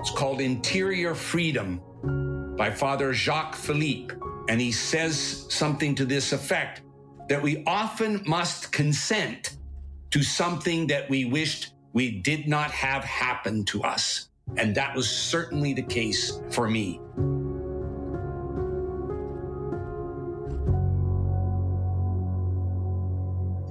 It's 0.00 0.10
called 0.10 0.40
Interior 0.40 1.14
Freedom 1.14 1.80
by 2.56 2.70
Father 2.70 3.12
Jacques 3.12 3.54
Philippe, 3.54 4.14
and 4.48 4.60
he 4.60 4.72
says 4.72 5.46
something 5.48 5.94
to 5.94 6.04
this 6.04 6.32
effect 6.32 6.82
that 7.28 7.40
we 7.40 7.62
often 7.66 8.22
must 8.26 8.72
consent 8.72 9.56
to 10.10 10.22
something 10.22 10.86
that 10.88 11.08
we 11.08 11.24
wished 11.24 11.74
we 11.92 12.20
did 12.20 12.48
not 12.48 12.70
have 12.70 13.04
happen 13.04 13.64
to 13.66 13.82
us. 13.82 14.28
And 14.56 14.74
that 14.74 14.94
was 14.94 15.08
certainly 15.08 15.72
the 15.72 15.82
case 15.82 16.40
for 16.50 16.68
me. 16.68 17.00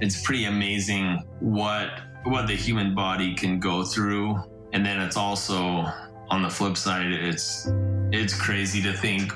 It's 0.00 0.22
pretty 0.22 0.46
amazing 0.46 1.22
what 1.40 1.90
what 2.24 2.46
the 2.46 2.54
human 2.54 2.94
body 2.94 3.34
can 3.34 3.60
go 3.60 3.82
through 3.82 4.38
and 4.72 4.84
then 4.84 5.00
it's 5.00 5.16
also 5.16 5.86
on 6.30 6.42
the 6.42 6.50
flip 6.50 6.76
side 6.76 7.10
it's 7.10 7.66
it's 8.12 8.34
crazy 8.34 8.82
to 8.82 8.92
think 8.92 9.32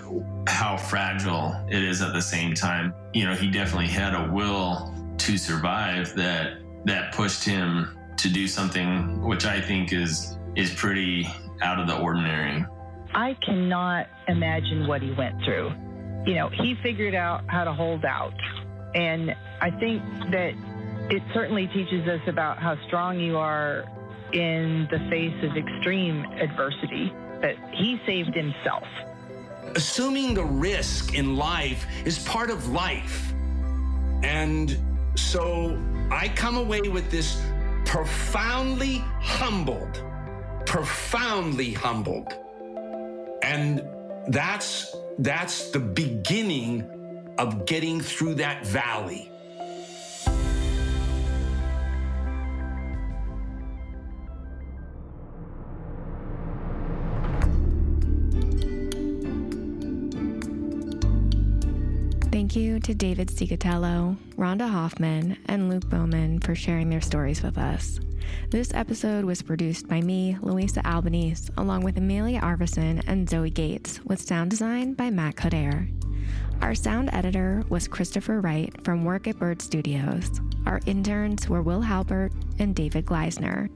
how 0.48 0.76
fragile 0.76 1.54
it 1.68 1.82
is 1.82 2.02
at 2.02 2.12
the 2.12 2.22
same 2.22 2.54
time. 2.54 2.94
You 3.12 3.26
know, 3.26 3.34
he 3.34 3.50
definitely 3.50 3.88
had 3.88 4.14
a 4.14 4.30
will 4.32 4.94
to 5.18 5.38
survive 5.38 6.14
that 6.16 6.58
that 6.84 7.14
pushed 7.14 7.44
him 7.44 7.96
to 8.16 8.28
do 8.28 8.46
something 8.46 9.22
which 9.22 9.46
I 9.46 9.60
think 9.60 9.92
is 9.92 10.38
is 10.56 10.72
pretty 10.74 11.26
out 11.62 11.80
of 11.80 11.86
the 11.86 11.98
ordinary. 11.98 12.64
I 13.14 13.34
cannot 13.34 14.08
imagine 14.28 14.86
what 14.86 15.02
he 15.02 15.12
went 15.12 15.42
through. 15.44 15.72
You 16.26 16.34
know, 16.34 16.48
he 16.48 16.74
figured 16.82 17.14
out 17.14 17.44
how 17.46 17.64
to 17.64 17.72
hold 17.72 18.04
out. 18.04 18.34
And 18.94 19.34
I 19.60 19.70
think 19.70 20.02
that 20.30 20.54
it 21.10 21.22
certainly 21.32 21.66
teaches 21.68 22.08
us 22.08 22.20
about 22.26 22.58
how 22.58 22.76
strong 22.86 23.20
you 23.20 23.36
are 23.36 23.84
in 24.32 24.88
the 24.90 24.98
face 25.10 25.34
of 25.44 25.56
extreme 25.56 26.24
adversity, 26.40 27.12
that 27.40 27.56
he 27.72 28.00
saved 28.06 28.34
himself. 28.34 28.86
Assuming 29.74 30.34
the 30.34 30.44
risk 30.44 31.14
in 31.14 31.36
life 31.36 31.86
is 32.04 32.18
part 32.20 32.50
of 32.50 32.68
life. 32.68 33.32
And 34.22 34.76
so 35.14 35.78
I 36.10 36.28
come 36.28 36.56
away 36.56 36.82
with 36.82 37.10
this 37.10 37.40
profoundly 37.84 38.98
humbled, 39.20 40.02
profoundly 40.66 41.72
humbled. 41.72 42.32
And 43.42 43.82
that's 44.28 44.96
that's 45.18 45.70
the 45.70 45.78
beginning 45.78 46.90
of 47.38 47.66
getting 47.66 48.00
through 48.00 48.34
that 48.34 48.66
valley. 48.66 49.30
Thank 62.54 62.66
you 62.66 62.78
to 62.78 62.94
David 62.94 63.30
Cicotello, 63.30 64.16
Rhonda 64.36 64.70
Hoffman, 64.70 65.36
and 65.46 65.68
Luke 65.68 65.90
Bowman 65.90 66.38
for 66.38 66.54
sharing 66.54 66.88
their 66.88 67.00
stories 67.00 67.42
with 67.42 67.58
us. 67.58 67.98
This 68.48 68.72
episode 68.72 69.24
was 69.24 69.42
produced 69.42 69.88
by 69.88 70.00
me, 70.00 70.38
Louisa 70.40 70.80
Albanese, 70.86 71.50
along 71.56 71.82
with 71.82 71.98
Amelia 71.98 72.40
Arvesen 72.42 73.02
and 73.08 73.28
Zoe 73.28 73.50
Gates, 73.50 73.98
with 74.04 74.22
sound 74.22 74.52
design 74.52 74.94
by 74.94 75.10
Matt 75.10 75.34
Coder. 75.34 75.90
Our 76.62 76.76
sound 76.76 77.10
editor 77.12 77.64
was 77.70 77.88
Christopher 77.88 78.40
Wright 78.40 78.72
from 78.84 79.04
Work 79.04 79.26
at 79.26 79.36
Bird 79.40 79.60
Studios. 79.60 80.40
Our 80.64 80.80
interns 80.86 81.48
were 81.48 81.60
Will 81.60 81.80
Halbert 81.80 82.32
and 82.60 82.72
David 82.72 83.04
Gleisner. 83.04 83.68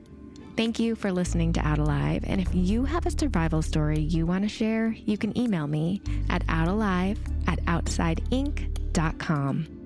Thank 0.59 0.79
you 0.81 0.97
for 0.97 1.13
listening 1.13 1.53
to 1.53 1.61
Out 1.61 1.79
Alive. 1.79 2.25
And 2.27 2.41
if 2.41 2.53
you 2.53 2.85
have 2.85 3.07
a 3.07 3.13
survival 3.13 3.63
story 3.63 4.01
you 4.01 4.27
want 4.27 4.43
to 4.43 4.49
share, 4.49 4.89
you 4.89 5.17
can 5.17 5.39
email 5.39 5.69
me 5.69 6.03
at 6.29 6.45
outalive 6.49 7.17
at 7.47 7.65
outsideinc.com. 7.67 9.78